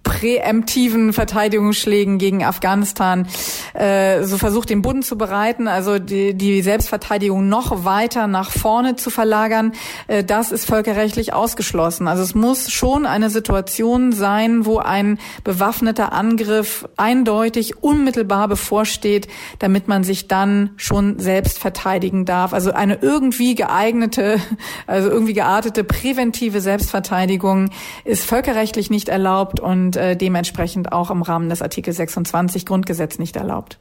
präemptiven 0.04 1.14
Verteidigungsschlägen 1.14 2.18
gegen 2.18 2.44
Afghanistan 2.44 3.28
äh, 3.74 4.24
so 4.24 4.38
versucht, 4.38 4.70
den 4.70 4.82
Boden 4.82 5.04
zu 5.04 5.18
bereiten, 5.18 5.68
also 5.68 6.00
die, 6.00 6.34
die 6.34 6.62
Selbstverteidigung 6.62 7.48
noch 7.50 7.86
weiter 7.86 8.28
nach 8.28 8.52
vorne 8.52 8.96
zu 8.98 9.10
verlagern, 9.10 9.72
äh, 10.08 10.24
das 10.24 10.52
ist 10.52 10.66
völkerrechtlich 10.66 11.34
ausgeschlossen. 11.34 12.08
Also 12.08 12.24
es 12.24 12.36
muss 12.36 12.72
schon 12.72 13.06
eine 13.06 13.30
Situation 13.30 14.12
sein, 14.12 14.66
wo 14.66 14.78
ein 14.78 15.18
bewaffneter 15.44 16.14
Angriff 16.14 16.88
eindeutig 16.98 17.82
unmittelbar 17.82 18.48
bevorsteht, 18.48 19.28
damit 19.60 19.88
man 19.88 20.04
sich 20.04 20.28
dann 20.28 20.72
schon 20.76 21.20
selbst 21.20 21.58
verteidigen 21.58 22.26
darf. 22.26 22.54
Also 22.54 22.74
eine 22.74 23.00
irgendwie 23.02 23.56
geeignete, 23.56 24.40
also 24.88 25.10
irgendwie 25.10 25.34
geartete 25.34 25.84
präventive 25.84 26.62
Selbstverteidigung 26.62 27.70
ist 28.04 28.26
völkerrechtlich 28.26 28.90
nicht 28.90 29.10
erlaubt 29.10 29.31
und 29.40 29.96
äh, 29.96 30.16
dementsprechend 30.16 30.92
auch 30.92 31.12
im 31.12 31.22
Rahmen 31.22 31.50
des 31.50 31.62
Artikel 31.62 31.94
26 31.94 32.66
Grundgesetz 32.66 33.20
nicht 33.20 33.36
erlaubt. 33.36 33.80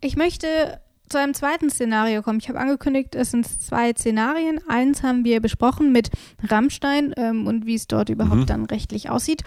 Ich 0.00 0.16
möchte 0.16 0.80
zu 1.08 1.18
einem 1.18 1.34
zweiten 1.34 1.70
Szenario 1.70 2.22
kommen. 2.22 2.38
Ich 2.40 2.48
habe 2.48 2.58
angekündigt, 2.58 3.14
es 3.14 3.30
sind 3.30 3.46
zwei 3.46 3.92
Szenarien. 3.92 4.60
Eins 4.68 5.02
haben 5.02 5.24
wir 5.24 5.40
besprochen 5.40 5.92
mit 5.92 6.10
Rammstein 6.42 7.14
ähm, 7.16 7.46
und 7.46 7.66
wie 7.66 7.74
es 7.74 7.86
dort 7.86 8.08
überhaupt 8.08 8.40
mhm. 8.40 8.46
dann 8.46 8.64
rechtlich 8.64 9.08
aussieht. 9.08 9.44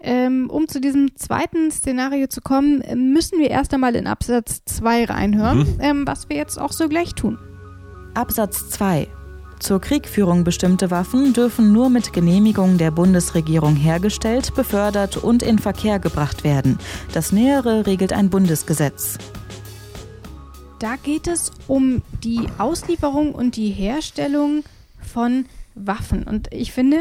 Ähm, 0.00 0.48
um 0.50 0.68
zu 0.68 0.80
diesem 0.80 1.14
zweiten 1.16 1.70
Szenario 1.70 2.26
zu 2.28 2.40
kommen, 2.40 2.82
müssen 3.12 3.38
wir 3.38 3.50
erst 3.50 3.74
einmal 3.74 3.94
in 3.94 4.06
Absatz 4.06 4.64
2 4.64 5.04
reinhören, 5.04 5.58
mhm. 5.58 5.78
ähm, 5.80 6.06
was 6.06 6.28
wir 6.28 6.36
jetzt 6.36 6.58
auch 6.58 6.72
so 6.72 6.88
gleich 6.88 7.14
tun. 7.14 7.38
Absatz 8.14 8.70
2 8.70 9.08
zur 9.62 9.80
Kriegführung 9.80 10.42
bestimmte 10.42 10.90
Waffen 10.90 11.32
dürfen 11.32 11.72
nur 11.72 11.88
mit 11.88 12.12
Genehmigung 12.12 12.78
der 12.78 12.90
Bundesregierung 12.90 13.76
hergestellt, 13.76 14.54
befördert 14.54 15.16
und 15.16 15.42
in 15.42 15.58
Verkehr 15.58 16.00
gebracht 16.00 16.42
werden. 16.42 16.78
Das 17.12 17.30
Nähere 17.30 17.86
regelt 17.86 18.12
ein 18.12 18.28
Bundesgesetz. 18.28 19.18
Da 20.80 20.96
geht 20.96 21.28
es 21.28 21.52
um 21.68 22.02
die 22.24 22.48
Auslieferung 22.58 23.32
und 23.34 23.54
die 23.54 23.70
Herstellung 23.70 24.64
von 25.00 25.46
Waffen. 25.76 26.24
Und 26.24 26.52
ich 26.52 26.72
finde, 26.72 26.98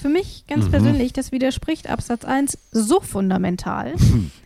für 0.00 0.08
mich 0.08 0.44
ganz 0.46 0.66
mhm. 0.66 0.70
persönlich, 0.70 1.12
das 1.12 1.32
widerspricht 1.32 1.88
Absatz 1.88 2.24
1 2.24 2.58
so 2.72 3.00
fundamental. 3.00 3.94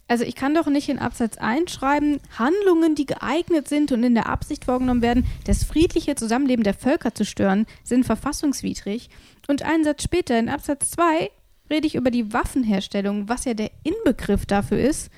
Also 0.08 0.24
ich 0.24 0.34
kann 0.34 0.54
doch 0.54 0.66
nicht 0.66 0.90
in 0.90 0.98
Absatz 0.98 1.38
1 1.38 1.72
schreiben, 1.72 2.20
Handlungen, 2.38 2.94
die 2.94 3.06
geeignet 3.06 3.66
sind 3.66 3.92
und 3.92 4.02
in 4.02 4.12
der 4.12 4.28
Absicht 4.28 4.66
vorgenommen 4.66 5.00
werden, 5.00 5.24
das 5.46 5.64
friedliche 5.64 6.16
Zusammenleben 6.16 6.64
der 6.64 6.74
Völker 6.74 7.14
zu 7.14 7.24
stören, 7.24 7.64
sind 7.82 8.04
verfassungswidrig. 8.04 9.08
Und 9.48 9.62
einen 9.62 9.84
Satz 9.84 10.02
später 10.02 10.38
in 10.38 10.50
Absatz 10.50 10.90
2 10.90 11.30
rede 11.70 11.86
ich 11.86 11.94
über 11.94 12.10
die 12.10 12.30
Waffenherstellung, 12.30 13.30
was 13.30 13.46
ja 13.46 13.54
der 13.54 13.70
Inbegriff 13.84 14.44
dafür 14.44 14.78
ist, 14.78 15.10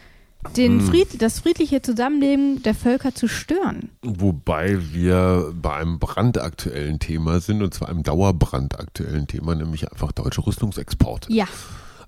den 0.57 0.81
hm. 0.81 0.87
Fried, 0.87 1.23
das 1.23 1.41
friedliche 1.41 1.83
Zusammenleben 1.83 2.63
der 2.63 2.75
Völker 2.75 3.15
zu 3.15 3.29
stören. 3.29 3.91
Wobei 4.03 4.93
wir 4.93 5.53
bei 5.55 5.77
einem 5.77 5.99
brandaktuellen 5.99 6.99
Thema 6.99 7.41
sind, 7.41 7.63
und 7.63 7.75
zwar 7.75 7.89
einem 7.89 8.03
dauerbrandaktuellen 8.03 9.27
Thema, 9.27 9.55
nämlich 9.55 9.91
einfach 9.91 10.13
deutsche 10.13 10.47
Rüstungsexporte. 10.47 11.33
Ja. 11.33 11.47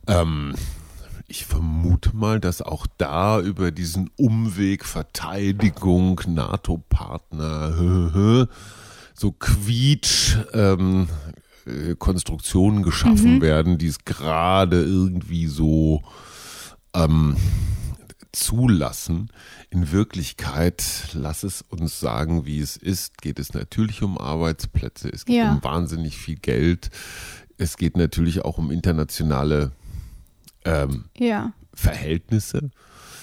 Ähm, 0.06 0.54
ich 1.28 1.44
vermute 1.44 2.14
mal, 2.14 2.38
dass 2.38 2.62
auch 2.62 2.86
da 2.98 3.40
über 3.40 3.72
diesen 3.72 4.10
Umweg 4.16 4.84
Verteidigung, 4.84 6.20
NATO-Partner, 6.26 8.46
so 9.14 9.32
Quietsch, 9.32 10.36
ähm, 10.52 11.08
äh, 11.66 11.96
Konstruktionen 11.96 12.84
geschaffen 12.84 13.36
mhm. 13.36 13.42
werden, 13.42 13.78
die 13.78 13.88
es 13.88 14.04
gerade 14.04 14.82
irgendwie 14.82 15.48
so 15.48 16.02
ähm, 16.94 17.36
zulassen. 18.36 19.30
In 19.70 19.90
Wirklichkeit, 19.92 21.08
lass 21.14 21.42
es 21.42 21.62
uns 21.62 21.98
sagen, 21.98 22.44
wie 22.44 22.60
es 22.60 22.76
ist, 22.76 23.20
geht 23.22 23.38
es 23.38 23.54
natürlich 23.54 24.02
um 24.02 24.18
Arbeitsplätze, 24.18 25.08
es 25.08 25.24
geht 25.24 25.36
ja. 25.36 25.52
um 25.52 25.64
wahnsinnig 25.64 26.16
viel 26.16 26.36
Geld, 26.36 26.90
es 27.56 27.76
geht 27.76 27.96
natürlich 27.96 28.44
auch 28.44 28.58
um 28.58 28.70
internationale 28.70 29.72
ähm, 30.64 31.06
ja. 31.16 31.52
Verhältnisse. 31.72 32.70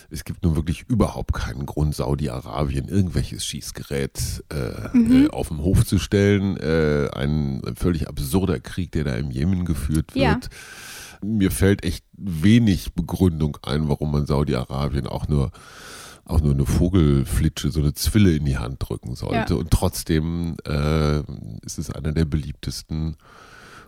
Es 0.10 0.26
gibt 0.26 0.44
nun 0.44 0.56
wirklich 0.56 0.86
überhaupt 0.88 1.34
keinen 1.34 1.66
Grund, 1.66 1.96
Saudi-Arabien 1.96 2.88
irgendwelches 2.88 3.46
Schießgerät 3.46 4.44
äh, 4.52 4.96
mhm. 4.96 5.26
äh, 5.26 5.30
auf 5.30 5.48
den 5.48 5.60
Hof 5.60 5.86
zu 5.86 5.98
stellen. 5.98 6.58
Äh, 6.58 7.10
ein, 7.14 7.62
völlig 7.76 8.08
absurder 8.08 8.60
Krieg, 8.60 8.92
der 8.92 9.06
da 9.06 9.16
im 9.16 9.32
Jemen 9.32 9.66
geführt 9.66 10.14
wird. 10.14 10.24
Ja 10.24 10.40
mir 11.24 11.52
fällt 11.52 11.84
echt 11.84 12.06
wenig 12.14 12.94
Begründung 12.94 13.58
ein, 13.64 13.90
warum 13.90 14.12
man 14.12 14.26
Saudi-Arabien 14.26 15.08
auch 15.08 15.28
nur 15.28 15.52
auch 16.26 16.40
nur 16.40 16.54
eine 16.54 16.66
Vogelflitsche, 16.66 17.70
so 17.70 17.82
eine 17.82 17.94
Zwille 17.94 18.34
in 18.34 18.46
die 18.46 18.58
Hand 18.58 18.78
drücken 18.80 19.14
sollte. 19.16 19.56
Ja. 19.56 19.60
Und 19.60 19.72
trotzdem 19.72 20.56
äh, 20.66 21.20
ist 21.66 21.78
es 21.78 21.90
einer 21.90 22.14
der 22.14 22.24
beliebtesten 22.24 23.18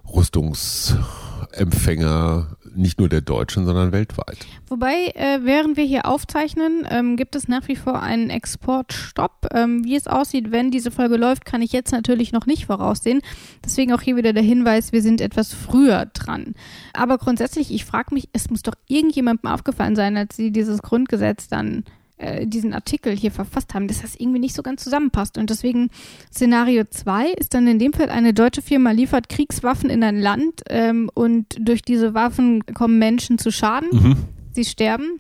Rüstungsempfänger 0.06 2.58
nicht 2.78 3.00
nur 3.00 3.10
der 3.10 3.22
Deutschen, 3.22 3.66
sondern 3.66 3.92
weltweit. 3.92 4.38
Wobei, 4.68 5.12
äh, 5.16 5.40
während 5.44 5.78
wir 5.78 5.86
hier 5.86 6.06
aufzeichnen, 6.06 6.88
ähm, 6.90 7.18
gibt 7.18 7.36
es 7.36 7.48
nach 7.48 7.68
wie 7.68 7.76
vor 7.76 8.02
einen 8.02 8.30
Exportstopp. 8.30 9.48
Ähm, 9.54 9.84
wie 9.84 9.96
es 9.96 10.08
aussieht, 10.08 10.52
wenn 10.52 10.72
diese 10.72 10.92
Folge 10.92 11.18
läuft, 11.18 11.46
kann 11.46 11.62
ich 11.62 11.72
jetzt 11.72 11.92
natürlich 11.92 12.32
noch 12.32 12.46
nicht 12.46 12.66
voraussehen. 12.66 13.22
Deswegen 13.64 13.94
auch 13.94 14.02
hier 14.02 14.16
wieder 14.16 14.34
der 14.34 14.44
Hinweis, 14.44 14.92
wir 14.92 15.02
sind 15.02 15.22
etwas 15.22 15.54
früher 15.54 16.06
dran. 16.08 16.56
Aber 16.94 17.18
grundsätzlich, 17.18 17.74
ich 17.74 17.86
frage 17.86 18.14
mich, 18.14 18.30
es 18.34 18.50
muss 18.50 18.62
doch 18.62 18.76
irgendjemandem 18.88 19.50
aufgefallen 19.50 19.96
sein, 19.96 20.18
als 20.18 20.36
sie 20.36 20.52
dieses 20.52 20.82
Grundgesetz 20.82 21.48
dann 21.48 21.84
äh, 22.17 22.47
diesen 22.47 22.73
Artikel 22.73 23.15
hier 23.15 23.32
verfasst 23.32 23.73
haben, 23.73 23.88
dass 23.88 24.01
das 24.01 24.15
irgendwie 24.15 24.39
nicht 24.39 24.56
so 24.56 24.63
ganz 24.63 24.84
zusammenpasst. 24.84 25.38
Und 25.38 25.49
deswegen 25.49 25.89
Szenario 26.32 26.84
2 26.89 27.32
ist 27.32 27.54
dann 27.54 27.67
in 27.67 27.80
dem 27.80 27.93
Fall, 27.93 28.10
eine 28.10 28.34
deutsche 28.34 28.62
Firma 28.62 28.91
liefert 28.91 29.30
Kriegswaffen 29.30 29.89
in 29.89 30.04
ein 30.04 30.19
Land 30.19 30.62
ähm, 30.69 31.10
und 31.13 31.56
durch 31.60 31.82
diese 31.82 32.13
Waffen 32.13 32.65
kommen 32.67 32.99
Menschen 32.99 33.38
zu 33.38 33.51
Schaden. 33.51 33.89
Mhm. 33.91 34.17
Sie 34.54 34.63
sterben. 34.63 35.19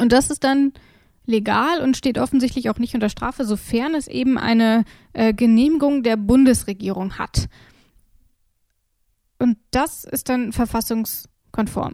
Und 0.00 0.12
das 0.12 0.30
ist 0.30 0.42
dann 0.42 0.72
legal 1.26 1.80
und 1.80 1.96
steht 1.96 2.18
offensichtlich 2.18 2.70
auch 2.70 2.78
nicht 2.78 2.94
unter 2.94 3.08
Strafe, 3.08 3.44
sofern 3.44 3.94
es 3.94 4.08
eben 4.08 4.38
eine 4.38 4.84
äh, 5.12 5.32
Genehmigung 5.32 6.02
der 6.02 6.16
Bundesregierung 6.16 7.18
hat. 7.18 7.48
Und 9.38 9.58
das 9.70 10.04
ist 10.04 10.28
dann 10.28 10.52
verfassungskonform. 10.52 11.92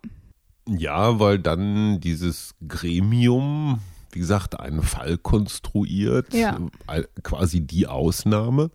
Ja, 0.69 1.19
weil 1.19 1.39
dann 1.39 2.01
dieses 2.01 2.55
Gremium 2.67 3.81
wie 4.13 4.21
gesagt, 4.21 4.61
einen 4.61 4.83
Fall 4.83 5.19
konstruiert, 5.19 6.33
ja. 6.33 6.59
Äh, 6.87 7.05
quasi 7.23 7.61
die 7.61 7.87
Ausnahme, 7.87 8.71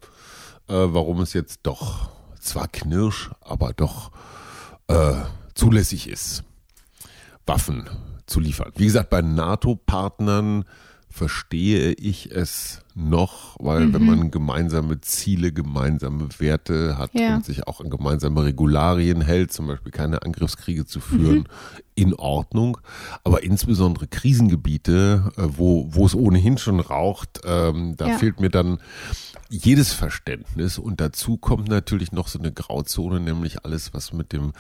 äh, 0.67 0.73
warum 0.73 1.21
es 1.21 1.34
jetzt 1.34 1.62
doch 1.63 2.10
zwar 2.39 2.67
knirsch, 2.67 3.30
aber 3.41 3.73
doch 3.73 4.12
äh, 4.88 5.13
zulässig 5.54 6.10
ist, 6.10 6.43
Waffen 7.45 7.89
zu 8.26 8.39
liefern. 8.39 8.71
Wie 8.76 8.86
gesagt, 8.86 9.10
bei 9.10 9.21
NATO-Partnern 9.21 10.65
verstehe 11.10 11.93
ich 11.93 12.32
es 12.32 12.82
noch, 12.93 13.56
weil 13.60 13.88
mhm. 13.88 13.93
wenn 13.93 14.06
man 14.06 14.32
gemeinsame 14.32 15.02
Ziele, 15.02 15.52
gemeinsame 15.52 16.28
Werte 16.39 16.98
hat 16.98 17.12
ja. 17.13 17.36
und 17.36 17.46
sich 17.46 17.67
auch 17.67 17.82
an 17.82 17.89
gemeinsame 17.89 18.43
Regularien 18.43 19.22
hält, 19.22 19.52
zum 19.52 19.67
Beispiel 19.67 19.91
keine 19.91 20.22
Angriffskriege 20.24 20.86
zu 20.86 21.00
führen, 21.00 21.39
mhm. 21.39 21.46
in 21.96 22.13
Ordnung. 22.13 22.78
Aber 23.24 23.43
insbesondere 23.43 24.08
Krisengebiete, 24.08 25.32
äh, 25.38 25.43
wo, 25.48 25.88
wo 25.89 26.06
es 26.06 26.13
ohnehin 26.13 26.58
schon 26.58 26.80
raucht, 26.80 27.41
ähm, 27.46 27.96
da 27.98 28.10
ja. 28.10 28.17
fehlt 28.17 28.39
mir 28.39 28.50
dann 28.50 28.80
jedes 29.50 29.93
Verständnis. 29.93 30.78
Und 30.78 31.02
dazu 31.02 31.38
kommt 31.38 31.70
natürlich 31.70 32.12
noch 32.12 32.28
so 32.28 32.39
eine 32.39 32.52
Grauzone, 32.52 33.20
nämlich 33.20 33.63
alles, 33.63 33.93
was 33.93 34.13
mit 34.13 34.34
dem 34.34 34.54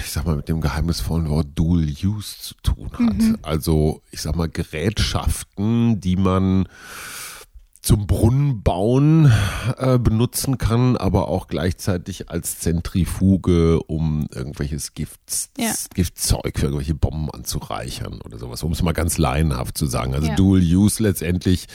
ich 0.00 0.10
sag 0.10 0.26
mal, 0.26 0.36
mit 0.36 0.48
dem 0.48 0.60
geheimnisvollen 0.60 1.28
Wort 1.28 1.48
Dual 1.54 1.86
Use 2.02 2.36
zu 2.40 2.54
tun 2.62 2.90
hat. 2.92 3.00
Mhm. 3.00 3.38
Also, 3.42 4.02
ich 4.10 4.20
sag 4.22 4.34
mal, 4.36 4.48
Gerätschaften, 4.48 6.00
die 6.00 6.16
man 6.16 6.68
zum 7.82 8.06
Brunnenbauen 8.06 9.32
äh, 9.78 9.98
benutzen 9.98 10.58
kann, 10.58 10.96
aber 10.98 11.28
auch 11.28 11.48
gleichzeitig 11.48 12.28
als 12.28 12.58
Zentrifuge, 12.58 13.82
um 13.84 14.26
irgendwelches 14.34 14.92
Gifts, 14.92 15.50
ja. 15.58 15.72
Giftzeug 15.94 16.58
für 16.58 16.66
irgendwelche 16.66 16.94
Bomben 16.94 17.30
anzureichern 17.30 18.20
oder 18.20 18.38
sowas, 18.38 18.62
um 18.62 18.72
es 18.72 18.82
mal 18.82 18.92
ganz 18.92 19.16
laienhaft 19.16 19.78
zu 19.78 19.86
sagen. 19.86 20.14
Also 20.14 20.28
ja. 20.28 20.34
Dual 20.34 20.60
Use 20.60 21.02
letztendlich 21.02 21.68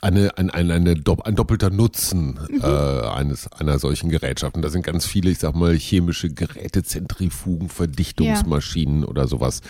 eine, 0.00 0.36
ein, 0.38 0.50
ein, 0.50 0.70
eine, 0.70 0.90
ein 1.24 1.34
doppelter 1.36 1.70
Nutzen 1.70 2.38
mhm. 2.48 2.60
äh, 2.60 3.08
eines 3.08 3.50
einer 3.52 3.80
solchen 3.80 4.10
Gerätschaften. 4.10 4.62
Da 4.62 4.68
sind 4.68 4.84
ganz 4.84 5.06
viele, 5.06 5.30
ich 5.30 5.38
sag 5.38 5.56
mal, 5.56 5.74
chemische 5.74 6.30
Geräte, 6.30 6.84
Zentrifugen, 6.84 7.68
Verdichtungsmaschinen 7.68 9.02
ja. 9.02 9.08
oder 9.08 9.26
sowas, 9.26 9.60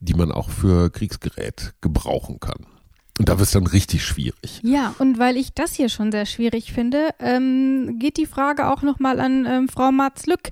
die 0.00 0.14
man 0.14 0.32
auch 0.32 0.50
für 0.50 0.90
Kriegsgerät 0.90 1.74
gebrauchen 1.80 2.40
kann. 2.40 2.66
Und 3.22 3.28
da 3.28 3.38
wird 3.38 3.46
es 3.46 3.52
dann 3.52 3.68
richtig 3.68 4.04
schwierig. 4.04 4.58
Ja, 4.64 4.96
und 4.98 5.16
weil 5.16 5.36
ich 5.36 5.54
das 5.54 5.74
hier 5.74 5.88
schon 5.88 6.10
sehr 6.10 6.26
schwierig 6.26 6.72
finde, 6.72 7.10
ähm, 7.20 8.00
geht 8.00 8.16
die 8.16 8.26
Frage 8.26 8.66
auch 8.66 8.82
nochmal 8.82 9.20
an 9.20 9.46
ähm, 9.46 9.68
Frau 9.68 9.92
Marz-Lück. 9.92 10.50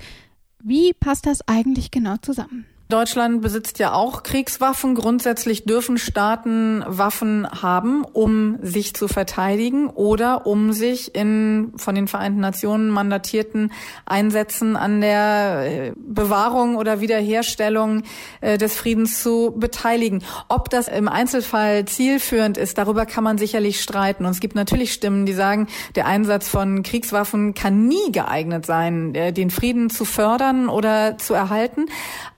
Wie 0.62 0.92
passt 0.92 1.26
das 1.26 1.40
eigentlich 1.48 1.90
genau 1.90 2.14
zusammen? 2.22 2.66
Deutschland 2.90 3.40
besitzt 3.40 3.78
ja 3.78 3.92
auch 3.92 4.22
Kriegswaffen. 4.22 4.94
Grundsätzlich 4.94 5.64
dürfen 5.64 5.98
Staaten 5.98 6.84
Waffen 6.86 7.48
haben, 7.50 8.04
um 8.04 8.58
sich 8.60 8.94
zu 8.94 9.08
verteidigen 9.08 9.88
oder 9.88 10.46
um 10.46 10.72
sich 10.72 11.14
in 11.14 11.72
von 11.76 11.94
den 11.94 12.08
Vereinten 12.08 12.40
Nationen 12.40 12.90
mandatierten 12.90 13.72
Einsätzen 14.06 14.76
an 14.76 15.00
der 15.00 15.62
äh, 15.64 15.92
Bewahrung 15.96 16.76
oder 16.76 17.00
Wiederherstellung 17.00 18.02
äh, 18.40 18.58
des 18.58 18.76
Friedens 18.76 19.22
zu 19.22 19.54
beteiligen. 19.56 20.22
Ob 20.48 20.68
das 20.68 20.88
im 20.88 21.08
Einzelfall 21.08 21.84
zielführend 21.84 22.58
ist, 22.58 22.78
darüber 22.78 23.06
kann 23.06 23.24
man 23.24 23.38
sicherlich 23.38 23.80
streiten. 23.80 24.24
Und 24.24 24.32
es 24.32 24.40
gibt 24.40 24.54
natürlich 24.54 24.92
Stimmen, 24.92 25.26
die 25.26 25.32
sagen, 25.32 25.68
der 25.94 26.06
Einsatz 26.06 26.48
von 26.48 26.82
Kriegswaffen 26.82 27.54
kann 27.54 27.86
nie 27.86 28.12
geeignet 28.12 28.66
sein, 28.66 29.14
äh, 29.14 29.32
den 29.32 29.50
Frieden 29.50 29.90
zu 29.90 30.04
fördern 30.04 30.68
oder 30.68 31.16
zu 31.18 31.34
erhalten. 31.34 31.86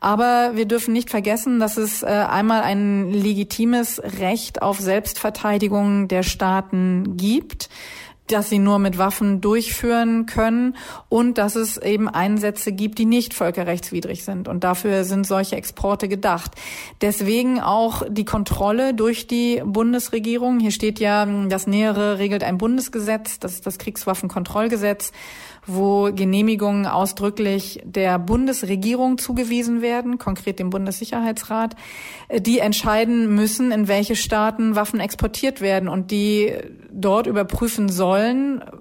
Aber 0.00 0.41
wir 0.54 0.66
dürfen 0.66 0.92
nicht 0.92 1.10
vergessen, 1.10 1.60
dass 1.60 1.76
es 1.76 2.02
äh, 2.02 2.06
einmal 2.06 2.62
ein 2.62 3.10
legitimes 3.10 4.00
Recht 4.20 4.62
auf 4.62 4.78
Selbstverteidigung 4.78 6.08
der 6.08 6.22
Staaten 6.22 7.16
gibt 7.16 7.68
dass 8.32 8.48
sie 8.48 8.58
nur 8.58 8.78
mit 8.78 8.98
Waffen 8.98 9.40
durchführen 9.40 10.26
können 10.26 10.76
und 11.08 11.38
dass 11.38 11.56
es 11.56 11.76
eben 11.76 12.08
Einsätze 12.08 12.72
gibt, 12.72 12.98
die 12.98 13.04
nicht 13.04 13.34
völkerrechtswidrig 13.34 14.24
sind. 14.24 14.48
Und 14.48 14.64
dafür 14.64 15.04
sind 15.04 15.26
solche 15.26 15.56
Exporte 15.56 16.08
gedacht. 16.08 16.52
Deswegen 17.00 17.60
auch 17.60 18.02
die 18.08 18.24
Kontrolle 18.24 18.94
durch 18.94 19.26
die 19.26 19.62
Bundesregierung. 19.64 20.60
Hier 20.60 20.72
steht 20.72 21.00
ja, 21.00 21.26
das 21.48 21.66
Nähere 21.66 22.18
regelt 22.18 22.44
ein 22.44 22.58
Bundesgesetz, 22.58 23.38
das 23.38 23.52
ist 23.54 23.66
das 23.66 23.78
Kriegswaffenkontrollgesetz 23.78 25.12
wo 25.64 26.10
Genehmigungen 26.12 26.86
ausdrücklich 26.86 27.80
der 27.84 28.18
Bundesregierung 28.18 29.18
zugewiesen 29.18 29.80
werden, 29.80 30.18
konkret 30.18 30.58
dem 30.58 30.70
Bundessicherheitsrat, 30.70 31.76
die 32.36 32.58
entscheiden 32.58 33.34
müssen, 33.34 33.70
in 33.70 33.86
welche 33.86 34.16
Staaten 34.16 34.74
Waffen 34.74 34.98
exportiert 34.98 35.60
werden 35.60 35.88
und 35.88 36.10
die 36.10 36.52
dort 36.90 37.28
überprüfen 37.28 37.88
sollen, 37.88 38.21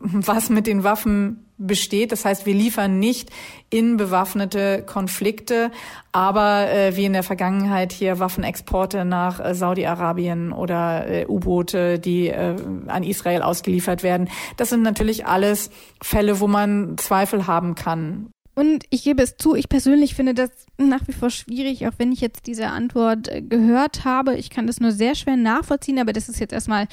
was 0.03 0.49
mit 0.49 0.67
den 0.67 0.83
Waffen 0.83 1.45
besteht. 1.57 2.11
Das 2.11 2.25
heißt, 2.25 2.45
wir 2.45 2.53
liefern 2.53 2.99
nicht 2.99 3.29
in 3.69 3.97
bewaffnete 3.97 4.83
Konflikte, 4.85 5.71
aber 6.11 6.71
äh, 6.71 6.95
wie 6.95 7.05
in 7.05 7.13
der 7.13 7.23
Vergangenheit 7.23 7.91
hier 7.91 8.19
Waffenexporte 8.19 9.05
nach 9.05 9.39
äh, 9.39 9.53
Saudi-Arabien 9.53 10.51
oder 10.51 11.07
äh, 11.07 11.25
U-Boote, 11.27 11.99
die 11.99 12.27
äh, 12.27 12.55
an 12.87 13.03
Israel 13.03 13.43
ausgeliefert 13.43 14.03
werden. 14.03 14.29
Das 14.57 14.69
sind 14.69 14.81
natürlich 14.81 15.25
alles 15.25 15.69
Fälle, 16.01 16.39
wo 16.39 16.47
man 16.47 16.97
Zweifel 16.97 17.47
haben 17.47 17.75
kann. 17.75 18.31
Und 18.53 18.83
ich 18.89 19.03
gebe 19.03 19.23
es 19.23 19.37
zu, 19.37 19.55
ich 19.55 19.69
persönlich 19.69 20.13
finde 20.13 20.33
das 20.33 20.49
nach 20.77 21.07
wie 21.07 21.13
vor 21.13 21.29
schwierig, 21.29 21.87
auch 21.87 21.93
wenn 21.97 22.11
ich 22.11 22.19
jetzt 22.21 22.47
diese 22.47 22.67
Antwort 22.67 23.29
äh, 23.29 23.41
gehört 23.41 24.03
habe. 24.03 24.35
Ich 24.35 24.49
kann 24.49 24.67
das 24.67 24.79
nur 24.79 24.91
sehr 24.91 25.15
schwer 25.15 25.37
nachvollziehen, 25.37 25.99
aber 25.99 26.13
das 26.13 26.27
ist 26.27 26.39
jetzt 26.39 26.53
erstmal 26.53 26.87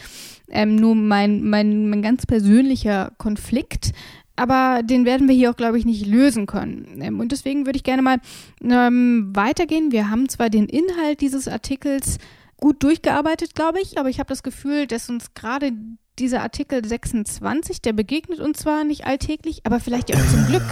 ähm, 0.48 0.76
nur 0.76 0.94
mein, 0.94 1.42
mein, 1.42 1.90
mein 1.90 2.02
ganz 2.02 2.26
persönlicher 2.26 3.12
Konflikt 3.18 3.92
aber 4.38 4.82
den 4.84 5.04
werden 5.04 5.26
wir 5.26 5.34
hier 5.34 5.50
auch, 5.50 5.56
glaube 5.56 5.78
ich, 5.78 5.84
nicht 5.84 6.06
lösen 6.06 6.46
können. 6.46 7.00
Ähm, 7.02 7.18
und 7.18 7.32
deswegen 7.32 7.66
würde 7.66 7.76
ich 7.76 7.82
gerne 7.82 8.02
mal 8.02 8.18
ähm, 8.62 9.32
weitergehen. 9.34 9.90
Wir 9.90 10.10
haben 10.10 10.28
zwar 10.28 10.48
den 10.48 10.66
Inhalt 10.66 11.20
dieses 11.20 11.48
Artikels 11.48 12.18
gut 12.56 12.82
durchgearbeitet, 12.82 13.54
glaube 13.54 13.80
ich, 13.80 13.98
aber 13.98 14.08
ich 14.08 14.20
habe 14.20 14.28
das 14.28 14.42
Gefühl, 14.42 14.86
dass 14.86 15.10
uns 15.10 15.34
gerade 15.34 15.72
dieser 16.18 16.42
Artikel 16.42 16.84
26, 16.84 17.82
der 17.82 17.92
begegnet 17.92 18.40
uns 18.40 18.58
zwar 18.58 18.84
nicht 18.84 19.06
alltäglich, 19.06 19.60
aber 19.64 19.80
vielleicht 19.80 20.14
auch 20.14 20.30
zum 20.30 20.46
Glück 20.46 20.64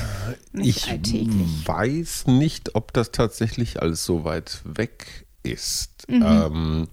nicht 0.53 0.85
ich 0.85 0.91
alltäglich. 0.91 1.61
Ich 1.61 1.69
weiß 1.69 2.27
nicht, 2.27 2.75
ob 2.75 2.93
das 2.93 3.13
tatsächlich 3.13 3.81
alles 3.81 4.05
so 4.05 4.25
weit 4.25 4.61
weg 4.65 5.27
ist. 5.43 6.09
Mhm. 6.09 6.23
Ähm, 6.23 6.89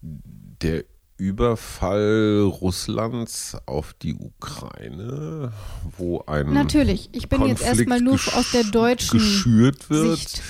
der 0.00 0.84
Überfall 1.18 2.42
Russlands 2.42 3.56
auf 3.66 3.92
die 3.92 4.14
Ukraine, 4.14 5.52
wo 5.96 6.22
ein 6.26 6.52
Natürlich, 6.52 7.10
ich 7.10 7.28
bin 7.28 7.40
Konflikt 7.40 7.60
jetzt 7.60 7.78
erstmal 7.78 8.00
nur 8.00 8.14
aus 8.14 8.52
der 8.52 8.62
deutschen 8.62 9.18
geschürt 9.18 9.90
wird. 9.90 10.40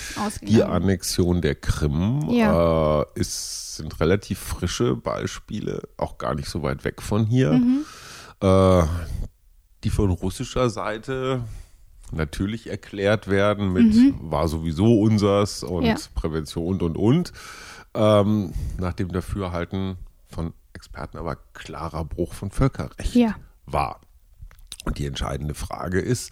Die 0.43 0.61
Annexion 0.61 1.41
der 1.41 1.55
Krim 1.55 2.29
ja. 2.29 3.01
äh, 3.01 3.05
ist, 3.15 3.77
sind 3.77 3.99
relativ 3.99 4.37
frische 4.37 4.95
Beispiele, 4.95 5.81
auch 5.97 6.19
gar 6.19 6.35
nicht 6.35 6.47
so 6.47 6.61
weit 6.61 6.83
weg 6.83 7.01
von 7.01 7.25
hier. 7.25 7.53
Mhm. 7.53 7.85
Äh, 8.39 8.83
die 9.83 9.89
von 9.89 10.11
russischer 10.11 10.69
Seite 10.69 11.45
natürlich 12.11 12.69
erklärt 12.69 13.27
werden 13.27 13.73
mit 13.73 13.95
mhm. 13.95 14.15
war 14.19 14.47
sowieso 14.47 15.01
unsers 15.01 15.63
und 15.63 15.85
ja. 15.85 15.95
Prävention 16.13 16.67
und 16.67 16.83
und 16.83 16.95
und. 16.95 17.33
Ähm, 17.95 18.53
nach 18.77 18.93
dem 18.93 19.11
Dafürhalten 19.11 19.97
Experten 20.79 21.17
aber 21.17 21.35
klarer 21.53 22.05
Bruch 22.05 22.33
von 22.33 22.51
Völkerrecht 22.51 23.13
ja. 23.13 23.35
war. 23.65 23.99
Und 24.85 24.97
die 24.97 25.05
entscheidende 25.05 25.53
Frage 25.53 25.99
ist, 25.99 26.31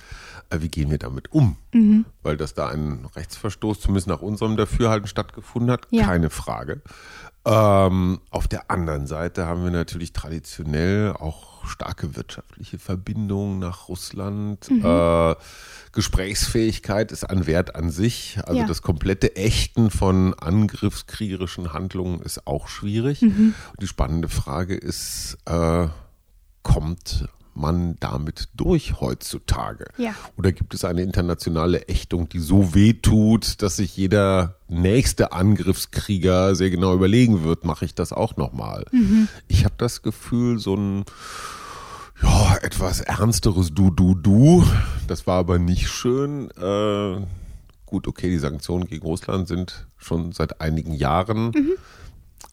äh, 0.50 0.62
wie 0.62 0.70
gehen 0.70 0.90
wir 0.90 0.98
damit 0.98 1.34
um? 1.34 1.58
Mhm. 1.74 2.06
Weil 2.24 2.38
dass 2.38 2.54
da 2.54 2.70
ein 2.70 3.06
Rechtsverstoß 3.14 3.82
zumindest 3.82 4.08
nach 4.08 4.22
unserem 4.22 4.56
Dafürhalten 4.56 5.08
stattgefunden 5.08 5.70
hat, 5.70 5.86
ja. 5.92 6.06
keine 6.06 6.30
Frage. 6.30 6.82
Ähm, 7.44 8.22
auf 8.30 8.48
der 8.48 8.72
anderen 8.72 9.06
Seite 9.06 9.46
haben 9.46 9.64
wir 9.64 9.72
natürlich 9.72 10.14
traditionell 10.14 11.12
auch 11.12 11.57
starke 11.68 12.16
wirtschaftliche 12.16 12.80
Verbindungen 12.80 13.60
nach 13.60 13.88
Russland. 13.88 14.70
Mhm. 14.70 14.86
Äh, 14.86 15.36
Gesprächsfähigkeit 15.92 17.12
ist 17.12 17.24
ein 17.30 17.48
Wert 17.48 17.76
an 17.76 17.90
sich. 17.90 18.40
Also 18.44 18.62
ja. 18.62 18.68
das 18.68 18.82
komplette 18.82 19.36
Ächten 19.36 19.90
von 19.90 20.34
angriffskriegerischen 20.34 21.74
Handlungen 21.74 22.22
ist 22.22 22.48
auch 22.48 22.68
schwierig. 22.68 23.22
Mhm. 23.22 23.54
Und 23.72 23.82
die 23.82 23.88
spannende 23.88 24.30
Frage 24.30 24.76
ist, 24.76 25.38
äh, 25.46 25.88
kommt 26.64 27.28
man 27.58 27.96
damit 28.00 28.50
durch 28.56 29.02
heutzutage? 29.02 29.86
Ja. 29.98 30.16
Oder 30.38 30.52
gibt 30.52 30.74
es 30.74 30.86
eine 30.86 31.02
internationale 31.02 31.88
Ächtung, 31.88 32.30
die 32.30 32.40
so 32.40 32.74
weh 32.74 32.94
tut, 32.94 33.62
dass 33.62 33.78
sich 33.78 33.96
jeder 33.98 34.56
nächste 34.68 35.32
Angriffskrieger 35.32 36.56
sehr 36.56 36.70
genau 36.70 36.94
überlegen 36.94 37.44
wird, 37.44 37.66
mache 37.66 37.86
ich 37.86 37.96
das 37.96 38.14
auch 38.14 38.38
nochmal? 38.38 38.86
Mhm. 38.92 39.28
Ich 39.48 39.66
habe 39.66 39.76
das 39.78 40.02
Gefühl, 40.02 40.60
so 40.60 40.76
ein 40.76 41.06
ja, 42.22 42.58
etwas 42.62 43.02
ernsteres 43.02 43.74
Du, 43.74 43.92
Du, 43.92 44.16
Du. 44.16 44.66
Das 45.08 45.28
war 45.28 45.38
aber 45.38 45.60
nicht 45.60 45.88
schön. 45.90 46.50
Äh, 46.52 47.26
gut, 47.86 48.08
okay, 48.08 48.30
die 48.30 48.40
Sanktionen 48.40 48.88
gegen 48.88 49.06
Russland 49.06 49.48
sind 49.48 49.88
schon 49.98 50.32
seit 50.32 50.62
einigen 50.62 50.94
Jahren 50.94 51.52
mhm. 51.52 51.74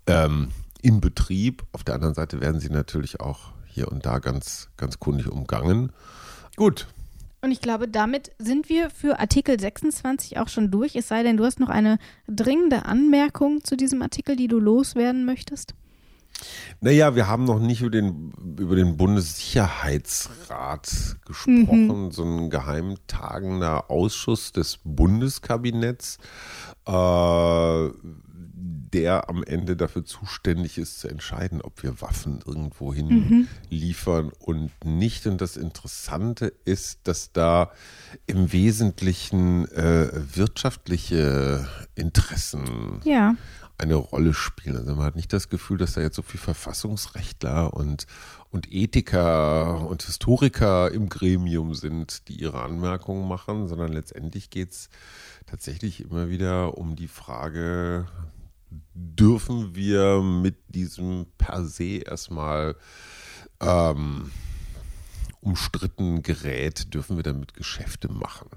ähm, 0.07 0.49
in 0.83 1.01
Betrieb. 1.01 1.65
Auf 1.73 1.85
der 1.85 1.95
anderen 1.95 2.15
Seite 2.15 2.41
werden 2.41 2.61
sie 2.61 2.71
natürlich 2.71 3.21
auch 3.21 3.53
hier 3.75 3.91
und 3.91 4.07
da 4.07 4.21
ganz, 4.21 4.69
ganz 4.77 5.01
kundig 5.01 5.29
umgangen. 5.29 5.93
Gut. 6.57 6.87
Und 7.43 7.51
ich 7.51 7.61
glaube, 7.61 7.89
damit 7.89 8.31
sind 8.39 8.69
wir 8.69 8.89
für 8.89 9.19
Artikel 9.19 9.59
26 9.61 10.39
auch 10.39 10.49
schon 10.49 10.71
durch. 10.71 10.97
Es 10.97 11.09
sei 11.09 11.23
denn, 11.23 11.37
du 11.37 11.45
hast 11.45 11.61
noch 11.61 11.69
eine 11.69 11.99
dringende 12.29 12.87
Anmerkung 12.87 13.65
zu 13.65 13.77
diesem 13.77 14.01
Artikel, 14.01 14.37
die 14.37 14.49
du 14.49 14.59
loswerden 14.59 15.27
möchtest. 15.27 15.75
Naja, 16.81 17.17
wir 17.17 17.29
haben 17.29 17.45
noch 17.45 17.61
nicht 17.61 17.81
über 17.81 17.91
den, 17.91 18.33
über 18.59 18.77
den 18.77 18.97
Bundessicherheitsrat 18.97 21.17
gesprochen, 21.25 22.07
mhm. 22.07 22.11
so 22.11 22.25
ein 22.25 22.51
geheimtagender 22.51 23.91
Ausschuss 23.91 24.53
des 24.53 24.79
Bundeskabinetts. 24.85 26.19
Äh, 26.87 27.89
der 28.95 29.29
am 29.29 29.43
Ende 29.43 29.77
dafür 29.77 30.05
zuständig 30.05 30.79
ist, 30.79 31.01
zu 31.01 31.09
entscheiden, 31.09 31.61
ob 31.61 31.83
wir 31.83 32.01
Waffen 32.01 32.41
irgendwohin 32.47 33.09
mhm. 33.09 33.49
liefern 33.69 34.31
und 34.39 34.71
nicht. 34.85 35.27
Und 35.27 35.41
das 35.41 35.57
Interessante 35.57 36.53
ist, 36.65 37.01
dass 37.03 37.33
da 37.33 37.73
im 38.27 38.53
Wesentlichen 38.53 39.67
äh, 39.73 40.11
wirtschaftliche 40.37 41.69
Interessen 41.97 43.01
ja. 43.05 43.35
Eine 43.79 43.95
Rolle 43.97 44.35
spielen. 44.35 44.77
Also 44.77 44.95
man 44.95 45.05
hat 45.05 45.17
nicht 45.17 45.33
das 45.33 45.49
Gefühl, 45.49 45.79
dass 45.79 45.95
da 45.95 46.01
jetzt 46.01 46.17
so 46.17 46.23
viel 46.23 46.41
Verfassungsrechtler 46.41 47.75
und, 47.75 48.07
und 48.51 48.73
Ethiker 48.73 49.87
und 49.89 50.03
Historiker 50.03 50.91
im 50.93 51.09
Gremium 51.09 51.75
sind, 51.75 52.29
die 52.29 52.41
ihre 52.41 52.63
Anmerkungen 52.63 53.27
machen, 53.27 53.69
sondern 53.69 53.93
letztendlich 53.93 54.51
geht 54.51 54.71
es 54.71 54.89
tatsächlich 55.47 56.01
immer 56.03 56.29
wieder 56.29 56.79
um 56.79 56.97
die 56.97 57.09
Frage, 57.09 58.07
dürfen 58.95 59.75
wir 59.75 60.23
mit 60.23 60.57
diesem 60.69 61.27
per 61.39 61.65
se 61.65 61.99
erstmal 61.99 62.77
ähm, 63.61 64.31
umstrittenen 65.41 66.23
Gerät, 66.23 66.95
dürfen 66.95 67.17
wir 67.17 67.23
damit 67.23 67.55
Geschäfte 67.55 68.09
machen? 68.11 68.49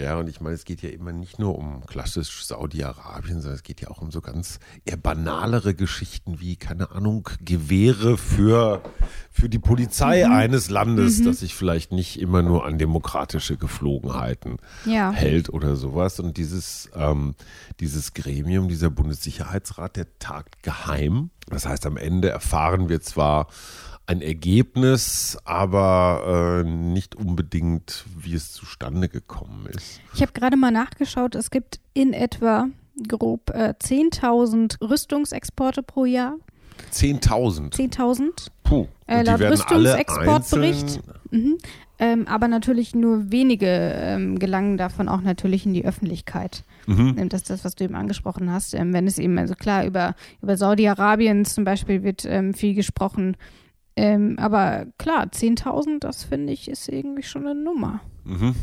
Ja, 0.00 0.16
und 0.16 0.28
ich 0.28 0.40
meine, 0.40 0.54
es 0.54 0.64
geht 0.64 0.80
ja 0.80 0.88
immer 0.88 1.12
nicht 1.12 1.38
nur 1.38 1.58
um 1.58 1.84
klassisch 1.84 2.44
Saudi-Arabien, 2.44 3.42
sondern 3.42 3.56
es 3.56 3.62
geht 3.62 3.82
ja 3.82 3.90
auch 3.90 4.00
um 4.00 4.10
so 4.10 4.22
ganz 4.22 4.58
eher 4.86 4.96
banalere 4.96 5.74
Geschichten 5.74 6.40
wie, 6.40 6.56
keine 6.56 6.90
Ahnung, 6.92 7.28
Gewehre 7.44 8.16
für, 8.16 8.82
für 9.30 9.50
die 9.50 9.58
Polizei 9.58 10.24
mhm. 10.26 10.32
eines 10.32 10.70
Landes, 10.70 11.18
mhm. 11.18 11.26
das 11.26 11.40
sich 11.40 11.54
vielleicht 11.54 11.92
nicht 11.92 12.18
immer 12.18 12.40
nur 12.40 12.64
an 12.64 12.78
demokratische 12.78 13.58
Geflogenheiten 13.58 14.56
ja. 14.86 15.12
hält 15.12 15.50
oder 15.50 15.76
sowas. 15.76 16.18
Und 16.18 16.38
dieses, 16.38 16.88
ähm, 16.94 17.34
dieses 17.78 18.14
Gremium, 18.14 18.68
dieser 18.68 18.88
Bundessicherheitsrat, 18.88 19.96
der 19.96 20.18
tagt 20.18 20.62
geheim. 20.62 21.30
Das 21.48 21.66
heißt, 21.66 21.84
am 21.84 21.98
Ende 21.98 22.30
erfahren 22.30 22.88
wir 22.88 23.02
zwar, 23.02 23.48
ein 24.10 24.22
Ergebnis, 24.22 25.38
aber 25.44 26.64
äh, 26.64 26.68
nicht 26.68 27.14
unbedingt, 27.14 28.04
wie 28.18 28.34
es 28.34 28.52
zustande 28.52 29.08
gekommen 29.08 29.66
ist. 29.66 30.00
Ich 30.14 30.20
habe 30.20 30.32
gerade 30.32 30.56
mal 30.56 30.72
nachgeschaut, 30.72 31.36
es 31.36 31.52
gibt 31.52 31.78
in 31.94 32.12
etwa 32.12 32.66
grob 33.06 33.50
äh, 33.50 33.74
10.000 33.80 34.80
Rüstungsexporte 34.82 35.84
pro 35.84 36.06
Jahr. 36.06 36.34
10.000? 36.92 37.72
10.000. 37.72 38.48
Puh. 38.64 38.88
Äh, 39.06 39.22
laut 39.22 39.40
Rüstungsexportbericht. 39.40 41.00
Mhm. 41.30 41.58
Ähm, 42.00 42.26
aber 42.26 42.48
natürlich 42.48 42.96
nur 42.96 43.30
wenige 43.30 43.66
ähm, 43.68 44.40
gelangen 44.40 44.76
davon 44.76 45.08
auch 45.08 45.20
natürlich 45.20 45.66
in 45.66 45.74
die 45.74 45.84
Öffentlichkeit. 45.84 46.64
Mhm. 46.86 47.14
Ähm, 47.16 47.28
das 47.28 47.42
ist 47.42 47.50
das, 47.50 47.64
was 47.64 47.76
du 47.76 47.84
eben 47.84 47.94
angesprochen 47.94 48.50
hast. 48.50 48.74
Ähm, 48.74 48.92
wenn 48.92 49.06
es 49.06 49.18
eben, 49.18 49.38
also 49.38 49.54
klar, 49.54 49.84
über, 49.84 50.16
über 50.42 50.56
Saudi-Arabien 50.56 51.44
zum 51.44 51.62
Beispiel 51.64 52.02
wird 52.02 52.24
ähm, 52.24 52.54
viel 52.54 52.74
gesprochen. 52.74 53.36
Ähm, 53.96 54.38
aber 54.38 54.86
klar, 54.98 55.26
10.000, 55.26 56.00
das 56.00 56.24
finde 56.24 56.52
ich, 56.52 56.68
ist 56.68 56.88
irgendwie 56.88 57.22
schon 57.22 57.46
eine 57.46 57.60
Nummer. 57.60 58.00
Mhm. 58.24 58.54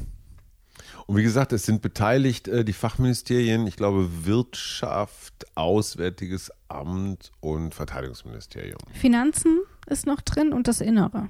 Und 1.05 1.15
wie 1.15 1.23
gesagt, 1.23 1.53
es 1.53 1.65
sind 1.65 1.81
beteiligt 1.81 2.47
äh, 2.47 2.65
die 2.65 2.73
Fachministerien, 2.73 3.65
ich 3.65 3.77
glaube 3.77 4.25
Wirtschaft, 4.25 5.45
Auswärtiges 5.55 6.51
Amt 6.67 7.31
und 7.39 7.73
Verteidigungsministerium. 7.73 8.79
Finanzen 8.93 9.59
ist 9.87 10.05
noch 10.05 10.21
drin 10.21 10.51
und 10.51 10.67
das 10.67 10.81
Innere. 10.81 11.29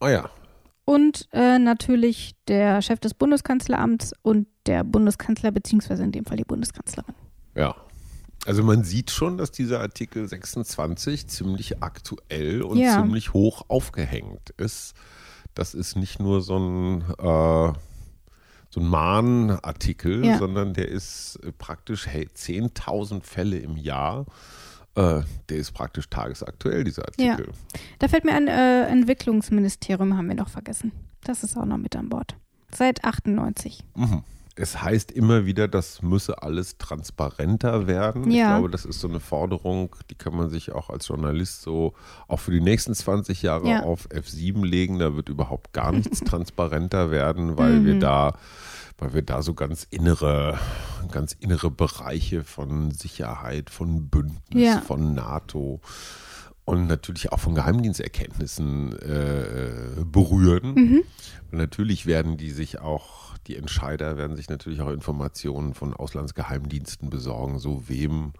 Oh 0.00 0.08
ja. 0.08 0.28
Und 0.84 1.28
äh, 1.32 1.58
natürlich 1.58 2.34
der 2.46 2.82
Chef 2.82 3.00
des 3.00 3.14
Bundeskanzleramts 3.14 4.12
und 4.22 4.46
der 4.66 4.84
Bundeskanzler, 4.84 5.50
beziehungsweise 5.50 6.04
in 6.04 6.12
dem 6.12 6.24
Fall 6.24 6.36
die 6.36 6.44
Bundeskanzlerin. 6.44 7.14
Ja. 7.54 7.74
Also 8.46 8.62
man 8.62 8.84
sieht 8.84 9.10
schon, 9.10 9.38
dass 9.38 9.50
dieser 9.50 9.80
Artikel 9.80 10.26
26 10.26 11.26
ziemlich 11.26 11.82
aktuell 11.82 12.62
und 12.62 12.78
ja. 12.78 13.02
ziemlich 13.02 13.32
hoch 13.32 13.64
aufgehängt 13.68 14.50
ist. 14.56 14.94
Das 15.54 15.74
ist 15.74 15.96
nicht 15.96 16.20
nur 16.20 16.42
so 16.42 16.56
ein, 16.56 17.00
äh, 17.02 17.72
so 18.70 18.80
ein 18.80 18.86
Mahnartikel, 18.86 20.24
ja. 20.24 20.38
sondern 20.38 20.74
der 20.74 20.88
ist 20.88 21.40
praktisch 21.58 22.06
hey, 22.06 22.28
10.000 22.34 23.22
Fälle 23.22 23.58
im 23.58 23.76
Jahr. 23.76 24.26
Äh, 24.94 25.22
der 25.48 25.56
ist 25.56 25.72
praktisch 25.72 26.08
tagesaktuell, 26.08 26.84
dieser 26.84 27.02
Artikel. 27.02 27.46
Ja. 27.46 27.80
Da 27.98 28.08
fällt 28.08 28.24
mir 28.24 28.34
ein 28.34 28.48
äh, 28.48 28.86
Entwicklungsministerium, 28.86 30.16
haben 30.16 30.28
wir 30.28 30.36
noch 30.36 30.50
vergessen. 30.50 30.92
Das 31.24 31.42
ist 31.42 31.56
auch 31.56 31.64
noch 31.64 31.78
mit 31.78 31.96
an 31.96 32.08
Bord. 32.08 32.36
Seit 32.72 33.04
98. 33.04 33.82
Mhm 33.96 34.22
es 34.56 34.82
heißt 34.82 35.12
immer 35.12 35.44
wieder, 35.44 35.68
das 35.68 36.00
müsse 36.02 36.42
alles 36.42 36.78
transparenter 36.78 37.86
werden. 37.86 38.30
Ja. 38.30 38.44
Ich 38.44 38.54
glaube, 38.54 38.70
das 38.70 38.86
ist 38.86 39.00
so 39.00 39.08
eine 39.08 39.20
Forderung, 39.20 39.94
die 40.10 40.14
kann 40.14 40.34
man 40.34 40.48
sich 40.48 40.72
auch 40.72 40.88
als 40.88 41.08
Journalist 41.08 41.60
so 41.60 41.92
auch 42.26 42.40
für 42.40 42.50
die 42.50 42.62
nächsten 42.62 42.94
20 42.94 43.42
Jahre 43.42 43.68
ja. 43.68 43.82
auf 43.82 44.08
F7 44.08 44.64
legen. 44.64 44.98
Da 44.98 45.14
wird 45.14 45.28
überhaupt 45.28 45.72
gar 45.74 45.92
nichts 45.92 46.20
transparenter 46.24 47.10
werden, 47.10 47.58
weil 47.58 47.80
mhm. 47.80 47.86
wir 47.86 47.98
da 47.98 48.34
weil 48.98 49.12
wir 49.12 49.20
da 49.20 49.42
so 49.42 49.52
ganz 49.52 49.86
innere, 49.90 50.58
ganz 51.10 51.34
innere 51.34 51.70
Bereiche 51.70 52.44
von 52.44 52.92
Sicherheit, 52.92 53.68
von 53.68 54.08
Bündnis, 54.08 54.40
ja. 54.64 54.80
von 54.80 55.14
NATO 55.14 55.82
und 56.64 56.86
natürlich 56.86 57.30
auch 57.30 57.38
von 57.38 57.54
Geheimdiensterkenntnissen 57.54 58.98
äh, 58.98 60.02
berühren. 60.04 60.74
Mhm. 60.74 61.02
Und 61.52 61.58
natürlich 61.58 62.06
werden 62.06 62.38
die 62.38 62.50
sich 62.50 62.80
auch 62.80 63.25
die 63.46 63.56
Entscheider 63.56 64.16
werden 64.16 64.36
sich 64.36 64.48
natürlich 64.48 64.80
auch 64.80 64.90
Informationen 64.90 65.74
von 65.74 65.94
Auslandsgeheimdiensten 65.94 67.10
besorgen, 67.10 67.58
so 67.58 67.88
wem 67.88 68.32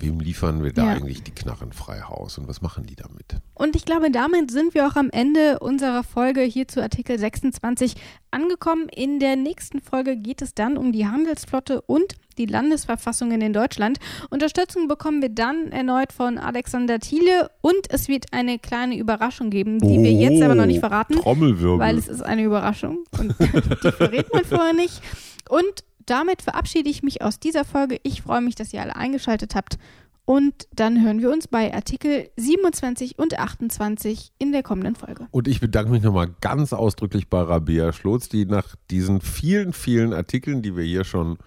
wem 0.00 0.20
liefern 0.20 0.62
wir 0.62 0.72
da 0.72 0.84
ja. 0.84 0.92
eigentlich 0.92 1.22
die 1.22 1.32
Knarren 1.32 1.72
frei 1.72 2.00
Haus 2.02 2.38
und 2.38 2.48
was 2.48 2.62
machen 2.62 2.86
die 2.86 2.96
damit? 2.96 3.36
Und 3.54 3.76
ich 3.76 3.84
glaube, 3.84 4.10
damit 4.10 4.50
sind 4.50 4.74
wir 4.74 4.86
auch 4.86 4.96
am 4.96 5.10
Ende 5.10 5.58
unserer 5.58 6.04
Folge 6.04 6.42
hier 6.42 6.68
zu 6.68 6.80
Artikel 6.82 7.18
26 7.18 7.94
angekommen. 8.30 8.88
In 8.88 9.18
der 9.18 9.36
nächsten 9.36 9.80
Folge 9.80 10.16
geht 10.16 10.42
es 10.42 10.54
dann 10.54 10.76
um 10.76 10.92
die 10.92 11.06
Handelsflotte 11.06 11.80
und 11.80 12.14
die 12.38 12.46
Landesverfassungen 12.46 13.40
in 13.40 13.52
Deutschland. 13.52 13.98
Unterstützung 14.30 14.88
bekommen 14.88 15.20
wir 15.20 15.28
dann 15.28 15.72
erneut 15.72 16.12
von 16.12 16.38
Alexander 16.38 16.98
Thiele 16.98 17.50
und 17.60 17.90
es 17.90 18.08
wird 18.08 18.32
eine 18.32 18.58
kleine 18.58 18.96
Überraschung 18.96 19.50
geben, 19.50 19.78
die 19.80 19.98
oh, 19.98 20.02
wir 20.02 20.12
jetzt 20.12 20.42
aber 20.42 20.54
noch 20.54 20.66
nicht 20.66 20.80
verraten. 20.80 21.14
Trommelwirbel. 21.14 21.78
Weil 21.78 21.98
es 21.98 22.08
ist 22.08 22.22
eine 22.22 22.42
Überraschung 22.42 23.04
und 23.18 23.34
die 23.40 23.92
verrät 23.92 24.32
man 24.32 24.44
vorher 24.44 24.72
nicht. 24.72 25.02
Und 25.48 25.84
damit 26.06 26.42
verabschiede 26.42 26.88
ich 26.88 27.02
mich 27.02 27.22
aus 27.22 27.38
dieser 27.38 27.64
Folge. 27.64 27.98
Ich 28.02 28.22
freue 28.22 28.40
mich, 28.40 28.54
dass 28.54 28.72
ihr 28.72 28.80
alle 28.80 28.96
eingeschaltet 28.96 29.54
habt. 29.54 29.78
Und 30.28 30.68
dann 30.74 31.02
hören 31.02 31.22
wir 31.22 31.30
uns 31.30 31.48
bei 31.48 31.72
Artikel 31.72 32.28
27 32.36 33.18
und 33.18 33.38
28 33.38 34.32
in 34.38 34.52
der 34.52 34.62
kommenden 34.62 34.94
Folge. 34.94 35.26
Und 35.30 35.48
ich 35.48 35.58
bedanke 35.58 35.90
mich 35.90 36.02
nochmal 36.02 36.28
ganz 36.42 36.74
ausdrücklich 36.74 37.28
bei 37.28 37.40
Rabea 37.40 37.94
Schlotz, 37.94 38.28
die 38.28 38.44
nach 38.44 38.76
diesen 38.90 39.22
vielen, 39.22 39.72
vielen 39.72 40.12
Artikeln, 40.12 40.60
die 40.60 40.76
wir 40.76 40.84
hier 40.84 41.04
schon 41.04 41.38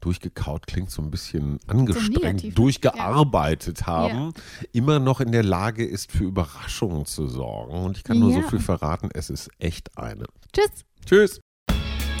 durchgekaut 0.00 0.66
klingt 0.66 0.90
so 0.90 1.02
ein 1.02 1.10
bisschen 1.10 1.58
angestrengt, 1.66 2.40
so 2.40 2.50
durchgearbeitet 2.50 3.80
ja. 3.80 3.86
haben, 3.86 4.32
ja. 4.34 4.66
immer 4.72 4.98
noch 4.98 5.20
in 5.20 5.32
der 5.32 5.42
Lage 5.42 5.84
ist, 5.84 6.12
für 6.12 6.24
Überraschungen 6.24 7.06
zu 7.06 7.26
sorgen. 7.26 7.72
Und 7.72 7.96
ich 7.96 8.04
kann 8.04 8.18
nur 8.18 8.32
ja. 8.32 8.42
so 8.42 8.48
viel 8.48 8.60
verraten, 8.60 9.10
es 9.12 9.30
ist 9.30 9.50
echt 9.58 9.96
eine. 9.98 10.24
Tschüss. 10.52 10.84
Tschüss. 11.04 11.40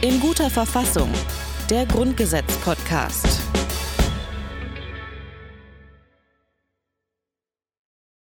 In 0.00 0.20
guter 0.20 0.48
Verfassung 0.48 1.10
der 1.70 1.84
Grundgesetz-Podcast. 1.86 3.57